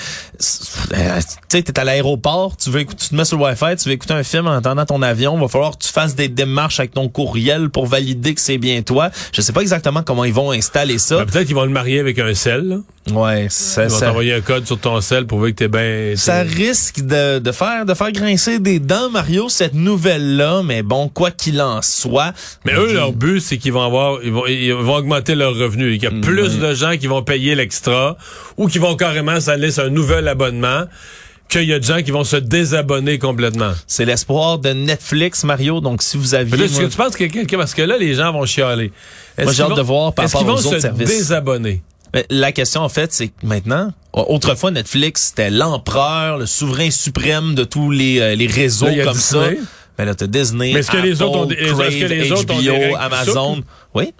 euh, 0.93 1.19
tu 1.19 1.57
sais, 1.57 1.61
t'es 1.61 1.79
à 1.79 1.83
l'aéroport, 1.83 2.57
tu 2.57 2.69
veux 2.69 2.81
écouter, 2.81 3.03
tu 3.03 3.09
te 3.09 3.15
mets 3.15 3.25
sur 3.25 3.37
le 3.37 3.43
Wi-Fi, 3.45 3.75
tu 3.77 3.89
veux 3.89 3.93
écouter 3.95 4.13
un 4.13 4.23
film 4.23 4.47
en 4.47 4.51
attendant 4.57 4.85
ton 4.85 5.01
avion. 5.01 5.37
Va 5.39 5.47
falloir 5.47 5.77
que 5.77 5.83
tu 5.85 5.91
fasses 5.91 6.15
des 6.15 6.27
démarches 6.27 6.79
avec 6.79 6.93
ton 6.93 7.07
courriel 7.09 7.69
pour 7.69 7.85
valider 7.85 8.33
que 8.33 8.41
c'est 8.41 8.57
bien 8.57 8.81
toi. 8.81 9.11
Je 9.31 9.41
sais 9.41 9.53
pas 9.53 9.61
exactement 9.61 10.01
comment 10.03 10.23
ils 10.23 10.33
vont 10.33 10.51
installer 10.51 10.97
ça. 10.97 11.17
Ben, 11.17 11.25
Peut-être 11.25 11.45
qu'ils 11.47 11.55
vont 11.55 11.65
le 11.65 11.69
marier 11.71 11.99
avec 11.99 12.17
un 12.19 12.33
sel, 12.33 12.67
là. 12.67 12.75
Ouais, 13.11 13.47
ça, 13.49 13.85
Ils 13.85 13.89
vont 13.89 13.97
ça, 13.97 14.05
t'envoyer 14.07 14.33
un 14.35 14.41
code 14.41 14.67
sur 14.67 14.77
ton 14.79 15.01
sel 15.01 15.25
pour 15.25 15.39
voir 15.39 15.49
que 15.49 15.55
t'es 15.55 15.67
bien... 15.67 16.13
ça 16.15 16.41
risque 16.41 16.99
de, 17.01 17.39
de 17.39 17.51
faire 17.51 17.85
de 17.85 17.93
faire 17.95 18.11
grincer 18.11 18.59
des 18.59 18.79
dents, 18.79 19.09
Mario, 19.09 19.49
cette 19.49 19.73
nouvelle-là. 19.73 20.61
Mais 20.63 20.83
bon, 20.83 21.09
quoi 21.09 21.31
qu'il 21.31 21.59
en 21.61 21.81
soit. 21.81 22.33
Mais 22.65 22.73
eux, 22.75 22.93
leur 22.93 23.11
but, 23.13 23.39
c'est 23.39 23.57
qu'ils 23.57 23.73
vont 23.73 23.81
avoir, 23.83 24.19
ils 24.23 24.31
vont, 24.31 24.45
ils 24.45 24.73
vont 24.73 24.95
augmenter 24.95 25.33
leurs 25.33 25.55
revenus. 25.55 25.95
Il 25.95 26.03
y 26.03 26.07
a 26.07 26.11
Mm, 26.11 26.21
plus 26.21 26.59
de 26.59 26.73
gens 26.75 26.97
qui 26.97 27.07
vont 27.07 27.23
payer 27.23 27.55
l'extra 27.55 28.15
ou 28.57 28.67
qui 28.67 28.77
vont 28.79 28.95
carrément 28.95 29.39
s'aller 29.39 29.71
sur 29.71 29.85
un 29.85 29.89
nouvel 29.89 30.27
abonnement 30.27 30.83
qu'il 31.47 31.63
y 31.63 31.73
a 31.73 31.79
de 31.79 31.83
gens 31.83 32.03
qui 32.03 32.11
vont 32.11 32.23
se 32.23 32.35
désabonner 32.35 33.17
complètement. 33.17 33.71
C'est 33.87 34.05
l'espoir 34.05 34.59
de 34.59 34.69
Netflix, 34.69 35.43
Mario. 35.43 35.81
Donc, 35.81 36.03
si 36.03 36.15
vous 36.17 36.35
aviez... 36.35 36.63
Est-ce 36.65 36.79
que 36.79 36.85
tu 36.85 36.95
penses 36.97 37.15
que 37.15 37.23
quelqu'un, 37.23 37.57
parce 37.57 37.73
que 37.73 37.81
là, 37.81 37.97
les 37.97 38.13
gens 38.13 38.31
vont 38.31 38.45
chialer. 38.45 38.91
Moi, 39.41 39.51
j'ai 39.53 39.63
hâte 39.63 39.69
vont- 39.69 39.75
de 39.75 39.81
voir 39.81 40.13
par 40.13 40.25
Est-ce 40.25 40.37
rapport 40.37 40.55
qu'ils 40.57 40.63
vont 40.65 40.71
se 40.73 40.79
services. 40.79 41.07
désabonner? 41.09 41.81
Mais 42.13 42.25
la 42.29 42.51
question, 42.51 42.81
en 42.81 42.89
fait, 42.89 43.13
c'est 43.13 43.27
que 43.27 43.45
maintenant, 43.45 43.91
autrefois, 44.13 44.71
Netflix, 44.71 45.27
c'était 45.29 45.49
l'empereur, 45.49 46.37
le 46.37 46.45
souverain 46.45 46.89
suprême 46.91 47.55
de 47.55 47.63
tous 47.63 47.91
les, 47.91 48.19
euh, 48.19 48.35
les 48.35 48.47
réseaux 48.47 48.87
Là, 48.87 49.03
comme 49.03 49.13
Disney. 49.13 49.55
ça. 49.55 49.61
Mais 49.97 50.05
là, 50.05 50.15
t'as 50.15 50.27
Disney, 50.27 50.71
Mais 50.73 50.79
est-ce 50.79 50.91
que 50.91 50.97
les 50.97 51.21
autres 51.21 51.37
ont 51.37 51.45
des- 51.45 51.55
est-ce 51.55 51.71
que 51.73 51.77
Crave, 51.77 51.89
les 52.09 52.31
autres 52.31 52.53
ont 52.53 52.59
des 52.61 52.67
HBO, 52.89 52.95
Amazon. 52.99 53.55
souplent? 53.55 53.67
Oui. 53.93 54.13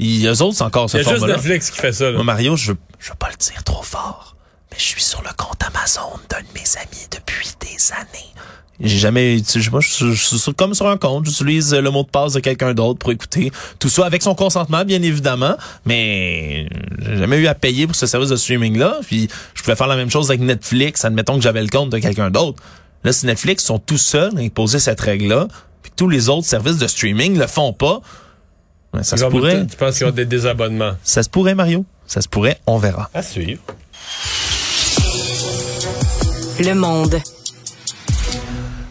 Eux 0.00 0.42
autres, 0.42 0.56
c'est 0.56 0.64
encore 0.64 0.88
ce 0.90 0.96
Il 0.96 1.02
y 1.02 1.06
a 1.06 1.08
juste 1.08 1.18
format-là. 1.18 1.36
Netflix 1.36 1.70
qui 1.70 1.78
fait 1.78 1.92
ça, 1.92 2.06
là. 2.06 2.12
Moi, 2.12 2.24
Mario, 2.24 2.56
je 2.56 2.72
je 2.98 3.10
veux 3.10 3.16
pas 3.16 3.28
le 3.30 3.36
dire 3.36 3.62
trop 3.64 3.82
fort, 3.82 4.36
mais 4.70 4.76
je 4.78 4.84
suis 4.84 5.02
sur 5.02 5.22
le 5.22 5.28
compte 5.36 5.60
Amazon 5.62 6.18
d'un 6.30 6.40
de 6.40 6.46
mes 6.54 6.64
amis 6.80 7.06
depuis 7.10 7.48
des 7.60 7.92
années. 7.92 8.33
J'ai 8.80 8.98
jamais 8.98 9.36
utilisé, 9.36 9.70
moi, 9.70 9.80
je, 9.80 9.88
suis- 9.88 10.14
je 10.14 10.50
comme 10.50 10.74
sur 10.74 10.88
un 10.88 10.96
compte, 10.96 11.26
j'utilise 11.26 11.72
le 11.72 11.90
mot 11.92 12.02
de 12.02 12.08
passe 12.08 12.32
de 12.32 12.40
quelqu'un 12.40 12.74
d'autre 12.74 12.98
pour 12.98 13.12
écouter 13.12 13.52
tout 13.78 13.88
ça 13.88 14.04
avec 14.04 14.20
son 14.22 14.34
consentement, 14.34 14.84
bien 14.84 15.00
évidemment, 15.00 15.56
mais 15.86 16.68
j'ai 16.98 17.16
jamais 17.18 17.36
eu 17.36 17.46
à 17.46 17.54
payer 17.54 17.86
pour 17.86 17.94
ce 17.94 18.06
service 18.06 18.30
de 18.30 18.36
streaming-là, 18.36 18.98
puis 19.06 19.28
je 19.54 19.62
pouvais 19.62 19.76
faire 19.76 19.86
la 19.86 19.94
même 19.94 20.10
chose 20.10 20.28
avec 20.30 20.40
Netflix, 20.40 21.04
admettons 21.04 21.36
que 21.36 21.42
j'avais 21.42 21.62
le 21.62 21.68
compte 21.68 21.90
de 21.90 21.98
quelqu'un 21.98 22.30
d'autre. 22.30 22.60
Là, 23.04 23.12
si 23.12 23.26
Netflix 23.26 23.62
sont 23.64 23.78
tout 23.78 23.98
seuls 23.98 24.36
à 24.36 24.40
imposer 24.40 24.80
cette 24.80 25.00
règle-là, 25.00 25.46
puis 25.82 25.92
tous 25.94 26.08
les 26.08 26.28
autres 26.28 26.46
services 26.46 26.78
de 26.78 26.88
streaming 26.88 27.38
le 27.38 27.46
font 27.46 27.72
pas, 27.72 28.00
ben, 28.92 29.04
ça 29.04 29.16
se 29.16 29.24
pourrait. 29.26 29.66
Tu 29.68 29.76
penses 29.76 29.92
qu'il 29.94 30.00
y 30.02 30.04
aura 30.04 30.12
des 30.16 30.24
désabonnements? 30.24 30.94
Ça 31.04 31.22
se 31.22 31.28
pourrait, 31.28 31.54
Mario. 31.54 31.84
Ça 32.08 32.20
se 32.22 32.28
pourrait, 32.28 32.58
on 32.66 32.78
verra. 32.78 33.08
À 33.14 33.22
suivre. 33.22 33.62
Le 36.60 36.74
monde. 36.74 37.20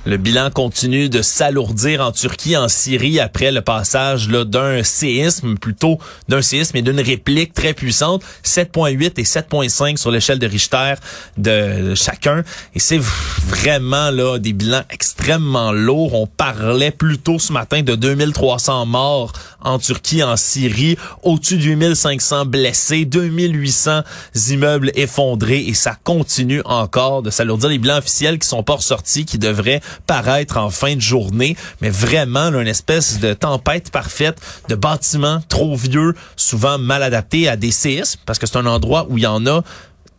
Le 0.05 0.17
bilan 0.17 0.49
continue 0.51 1.07
de 1.07 1.21
s'alourdir 1.21 2.01
en 2.01 2.11
Turquie, 2.11 2.57
en 2.57 2.67
Syrie, 2.67 3.21
après 3.21 3.53
le 3.53 3.61
passage 3.61 4.27
d'un 4.27 4.83
séisme, 4.83 5.55
plutôt 5.55 5.97
d'un 6.27 6.41
séisme 6.41 6.75
et 6.75 6.81
d'une 6.81 6.99
réplique 6.99 7.53
très 7.53 7.73
puissante, 7.73 8.21
7.8 8.43 9.13
et 9.15 9.23
7.5 9.23 9.95
sur 9.95 10.11
l'échelle 10.11 10.39
de 10.39 10.47
Richter 10.47 10.95
de, 11.37 11.95
chacun. 11.95 12.43
Et 12.75 12.79
c'est 12.79 12.99
vraiment 12.99 14.11
là 14.11 14.39
des 14.39 14.51
bilans 14.51 14.83
extrêmement 14.89 15.71
lourds. 15.71 16.15
On 16.15 16.27
parlait 16.27 16.91
plus 16.91 17.19
tôt 17.19 17.39
ce 17.39 17.53
matin 17.53 17.81
de 17.81 17.95
2300 17.95 18.85
morts 18.85 19.31
en 19.61 19.79
Turquie, 19.79 20.21
en 20.21 20.35
Syrie, 20.35 20.97
au-dessus 21.21 21.55
de 21.55 21.63
8500 21.63 22.45
blessés, 22.47 23.05
2800 23.05 24.01
immeubles 24.49 24.91
effondrés 24.95 25.63
et 25.65 25.73
ça 25.73 25.95
continue 26.03 26.61
encore 26.65 27.21
de 27.21 27.29
s'alourdir. 27.29 27.69
Les 27.69 27.77
bilans 27.77 27.99
officiels 27.99 28.37
qui 28.37 28.49
sont 28.49 28.63
pas 28.63 28.75
ressortis, 28.75 29.25
qui 29.25 29.37
devraient 29.37 29.81
paraître 30.07 30.57
en 30.57 30.69
fin 30.69 30.95
de 30.95 31.01
journée, 31.01 31.55
mais 31.81 31.89
vraiment 31.89 32.47
une 32.49 32.67
espèce 32.67 33.19
de 33.19 33.33
tempête 33.33 33.91
parfaite 33.91 34.39
de 34.69 34.75
bâtiments 34.75 35.41
trop 35.49 35.75
vieux, 35.75 36.15
souvent 36.35 36.77
mal 36.77 37.03
adaptés 37.03 37.47
à 37.47 37.55
des 37.55 37.71
séismes, 37.71 38.19
parce 38.25 38.39
que 38.39 38.45
c'est 38.45 38.57
un 38.57 38.65
endroit 38.65 39.07
où 39.09 39.17
il 39.17 39.23
y 39.23 39.27
en 39.27 39.45
a 39.47 39.63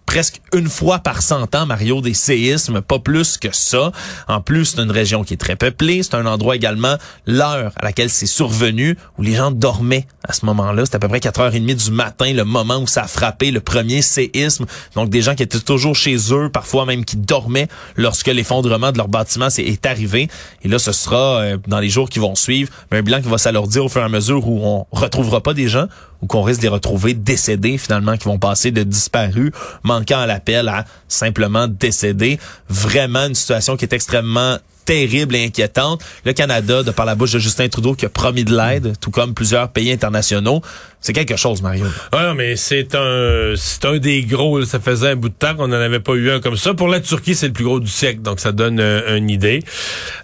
presque 0.06 0.40
une 0.52 0.68
fois 0.68 0.98
par 0.98 1.22
cent 1.22 1.54
ans, 1.54 1.66
Mario, 1.66 2.00
des 2.00 2.14
séismes, 2.14 2.80
pas 2.80 2.98
plus 2.98 3.36
que 3.36 3.48
ça. 3.52 3.92
En 4.28 4.40
plus, 4.40 4.66
c'est 4.66 4.82
une 4.82 4.90
région 4.90 5.24
qui 5.24 5.34
est 5.34 5.38
très 5.38 5.56
peuplée. 5.56 6.02
C'est 6.02 6.14
un 6.14 6.26
endroit 6.26 6.56
également, 6.56 6.96
l'heure 7.26 7.72
à 7.76 7.84
laquelle 7.84 8.10
c'est 8.10 8.26
survenu, 8.26 8.96
où 9.18 9.22
les 9.22 9.34
gens 9.34 9.50
dormaient 9.50 10.06
à 10.26 10.32
ce 10.32 10.46
moment-là. 10.46 10.84
C'était 10.84 10.96
à 10.96 11.00
peu 11.00 11.08
près 11.08 11.18
4h30 11.18 11.84
du 11.84 11.90
matin, 11.90 12.32
le 12.32 12.44
moment 12.44 12.78
où 12.78 12.86
ça 12.86 13.04
a 13.04 13.06
frappé 13.06 13.50
le 13.50 13.60
premier 13.60 14.02
séisme. 14.02 14.66
Donc, 14.94 15.10
des 15.10 15.22
gens 15.22 15.34
qui 15.34 15.42
étaient 15.42 15.58
toujours 15.58 15.96
chez 15.96 16.16
eux, 16.32 16.48
parfois 16.48 16.86
même 16.86 17.04
qui 17.04 17.16
dormaient 17.16 17.68
lorsque 17.96 18.28
l'effondrement 18.28 18.92
de 18.92 18.98
leur 18.98 19.08
bâtiment 19.08 19.48
est 19.48 19.86
arrivé. 19.86 20.28
Et 20.62 20.68
là, 20.68 20.78
ce 20.78 20.92
sera, 20.92 21.40
euh, 21.40 21.58
dans 21.66 21.80
les 21.80 21.88
jours 21.88 22.08
qui 22.08 22.18
vont 22.18 22.34
suivre, 22.34 22.70
un 22.90 23.02
bilan 23.02 23.20
qui 23.20 23.28
va 23.28 23.38
s'alourdir 23.38 23.84
au 23.84 23.88
fur 23.88 24.00
et 24.00 24.04
à 24.04 24.08
mesure 24.08 24.46
où 24.46 24.60
on 24.64 24.86
retrouvera 24.92 25.42
pas 25.42 25.54
des 25.54 25.68
gens 25.68 25.86
ou 26.22 26.26
qu'on 26.26 26.42
risque 26.42 26.60
de 26.60 26.66
les 26.66 26.70
retrouver 26.70 27.12
décédés 27.12 27.76
finalement, 27.76 28.16
qui 28.16 28.24
vont 28.24 28.38
passer 28.38 28.70
de 28.70 28.82
disparus, 28.82 29.52
manquant 29.98 30.20
à 30.20 30.26
l'appel 30.26 30.68
à 30.68 30.84
simplement 31.08 31.68
décédés. 31.68 32.38
Vraiment 32.68 33.26
une 33.26 33.34
situation 33.34 33.76
qui 33.76 33.84
est 33.84 33.92
extrêmement 33.92 34.58
terrible 34.84 35.34
et 35.36 35.44
inquiétante. 35.44 36.02
Le 36.24 36.32
Canada, 36.32 36.82
de 36.82 36.90
par 36.90 37.06
la 37.06 37.14
bouche 37.14 37.32
de 37.32 37.38
Justin 37.38 37.68
Trudeau, 37.68 37.94
qui 37.94 38.04
a 38.04 38.08
promis 38.08 38.44
de 38.44 38.54
l'aide, 38.54 38.94
tout 39.00 39.10
comme 39.10 39.34
plusieurs 39.34 39.70
pays 39.70 39.90
internationaux, 39.90 40.60
c'est 41.00 41.12
quelque 41.12 41.36
chose, 41.36 41.62
Mario. 41.62 41.86
Ah 42.12 42.34
mais 42.34 42.56
c'est 42.56 42.94
un 42.94 43.54
c'est 43.56 43.84
un 43.84 43.98
des 43.98 44.22
gros. 44.22 44.64
Ça 44.64 44.80
faisait 44.80 45.10
un 45.10 45.16
bout 45.16 45.28
de 45.28 45.34
temps 45.34 45.54
qu'on 45.54 45.68
n'en 45.68 45.76
avait 45.76 46.00
pas 46.00 46.14
eu 46.14 46.30
un 46.30 46.40
comme 46.40 46.56
ça. 46.56 46.74
Pour 46.74 46.88
la 46.88 47.00
Turquie, 47.00 47.34
c'est 47.34 47.48
le 47.48 47.52
plus 47.52 47.64
gros 47.64 47.80
du 47.80 47.90
siècle, 47.90 48.22
donc 48.22 48.40
ça 48.40 48.52
donne 48.52 48.80
euh, 48.80 49.16
une 49.16 49.30
idée. 49.30 49.60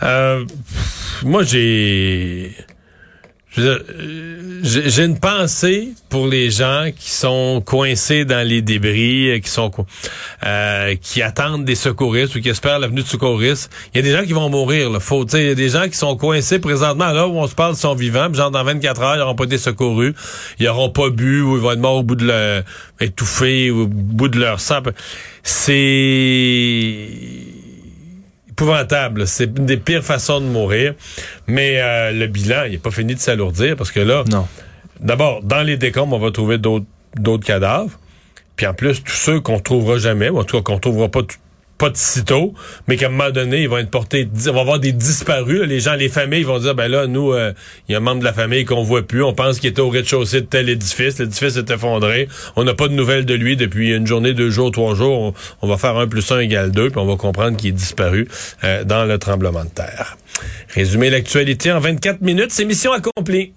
Euh, 0.02 0.44
moi, 1.22 1.42
j'ai 1.42 2.52
Je 2.52 2.54
veux 2.54 2.58
dire, 2.58 2.58
euh, 2.58 3.39
j'ai 3.56 3.78
j'ai 4.62 5.04
une 5.04 5.18
pensée 5.18 5.88
pour 6.08 6.28
les 6.28 6.50
gens 6.50 6.90
qui 6.96 7.10
sont 7.10 7.62
coincés 7.64 8.24
dans 8.24 8.46
les 8.46 8.62
débris, 8.62 9.30
euh, 9.30 9.38
qui 9.40 9.50
sont 9.50 9.70
euh, 10.44 10.94
qui 11.00 11.20
attendent 11.22 11.64
des 11.64 11.74
secouristes 11.74 12.36
ou 12.36 12.40
qui 12.40 12.48
espèrent 12.48 12.78
la 12.78 12.86
venue 12.86 13.02
de 13.02 13.08
secouristes. 13.08 13.70
Il 13.92 13.96
y 13.96 14.00
a 14.00 14.02
des 14.02 14.12
gens 14.16 14.24
qui 14.24 14.32
vont 14.32 14.48
mourir. 14.50 14.90
Là. 14.90 15.00
Faut, 15.00 15.26
il 15.26 15.42
y 15.42 15.50
a 15.50 15.54
des 15.54 15.70
gens 15.70 15.88
qui 15.88 15.96
sont 15.96 16.16
coincés 16.16 16.60
présentement 16.60 17.12
là 17.12 17.26
où 17.26 17.36
on 17.38 17.46
se 17.46 17.54
parle 17.54 17.74
sont 17.74 17.94
vivants. 17.94 18.32
Genre 18.32 18.50
dans 18.50 18.62
24 18.62 19.00
heures, 19.02 19.14
ils 19.16 19.18
n'auront 19.18 19.34
pas 19.34 19.44
été 19.44 19.58
secourus, 19.58 20.14
ils 20.60 20.66
n'auront 20.66 20.90
pas 20.90 21.10
bu 21.10 21.42
ou 21.42 21.56
ils 21.56 21.62
vont 21.62 21.72
être 21.72 21.80
morts 21.80 21.96
au 21.96 22.02
bout 22.02 22.16
de 22.16 22.26
leur 22.26 22.62
étouffés 23.00 23.70
ou 23.70 23.82
au 23.82 23.86
bout 23.88 24.28
de 24.28 24.38
leur 24.38 24.60
sang. 24.60 24.80
C'est 25.42 27.08
épouvantable. 28.64 29.26
C'est 29.26 29.44
une 29.58 29.66
des 29.66 29.76
pires 29.78 30.04
façons 30.04 30.40
de 30.40 30.46
mourir. 30.46 30.94
Mais 31.46 31.80
euh, 31.80 32.12
le 32.12 32.26
bilan, 32.26 32.64
il 32.66 32.72
n'est 32.72 32.78
pas 32.78 32.90
fini 32.90 33.14
de 33.14 33.20
s'alourdir 33.20 33.76
parce 33.76 33.90
que 33.90 34.00
là, 34.00 34.24
Non. 34.30 34.46
d'abord, 35.00 35.42
dans 35.42 35.62
les 35.62 35.76
décombres, 35.76 36.16
on 36.16 36.20
va 36.20 36.30
trouver 36.30 36.58
d'autres 36.58 36.86
d'autres 37.16 37.44
cadavres. 37.44 37.98
Puis 38.56 38.66
en 38.66 38.74
plus, 38.74 39.02
tous 39.02 39.12
ceux 39.12 39.40
qu'on 39.40 39.58
trouvera 39.58 39.98
jamais, 39.98 40.28
ou 40.28 40.38
en 40.38 40.44
tout 40.44 40.56
cas 40.58 40.62
qu'on 40.62 40.78
trouvera 40.78 41.08
pas 41.08 41.22
tout- 41.22 41.36
pas 41.80 41.88
de 41.88 41.96
sitôt, 41.96 42.52
mais 42.86 42.98
qu'à 42.98 43.06
un 43.06 43.08
moment 43.08 43.30
donné, 43.30 43.62
ils 43.62 43.68
vont 43.68 43.78
être 43.78 43.90
portés, 43.90 44.28
on 44.48 44.52
va 44.52 44.60
avoir 44.60 44.78
des 44.78 44.92
disparus. 44.92 45.62
Les 45.62 45.80
gens, 45.80 45.94
les 45.94 46.10
familles 46.10 46.42
vont 46.42 46.58
dire, 46.58 46.74
ben 46.74 46.88
là, 46.88 47.06
nous, 47.06 47.32
euh, 47.32 47.54
il 47.88 47.92
y 47.92 47.94
a 47.94 47.98
un 47.98 48.02
membre 48.02 48.20
de 48.20 48.24
la 48.26 48.34
famille 48.34 48.66
qu'on 48.66 48.82
voit 48.82 49.00
plus. 49.00 49.22
On 49.22 49.32
pense 49.32 49.60
qu'il 49.60 49.70
était 49.70 49.80
au 49.80 49.88
rez-de-chaussée 49.88 50.42
de 50.42 50.46
tel 50.46 50.68
édifice. 50.68 51.18
L'édifice 51.18 51.56
est 51.56 51.70
effondré. 51.70 52.28
On 52.56 52.64
n'a 52.64 52.74
pas 52.74 52.86
de 52.86 52.92
nouvelles 52.92 53.24
de 53.24 53.32
lui 53.32 53.56
depuis 53.56 53.94
une 53.94 54.06
journée, 54.06 54.34
deux 54.34 54.50
jours, 54.50 54.70
trois 54.70 54.94
jours. 54.94 55.18
On, 55.18 55.34
on 55.62 55.68
va 55.68 55.78
faire 55.78 55.96
un 55.96 56.06
plus 56.06 56.30
un 56.30 56.40
égale 56.40 56.70
deux, 56.70 56.90
puis 56.90 57.00
on 57.00 57.06
va 57.06 57.16
comprendre 57.16 57.56
qu'il 57.56 57.70
est 57.70 57.72
disparu 57.72 58.28
euh, 58.62 58.84
dans 58.84 59.06
le 59.06 59.16
tremblement 59.18 59.64
de 59.64 59.70
terre. 59.70 60.18
Résumer 60.74 61.08
l'actualité 61.08 61.72
en 61.72 61.80
24 61.80 62.20
minutes, 62.20 62.50
c'est 62.50 62.66
mission 62.66 62.92
accomplie. 62.92 63.54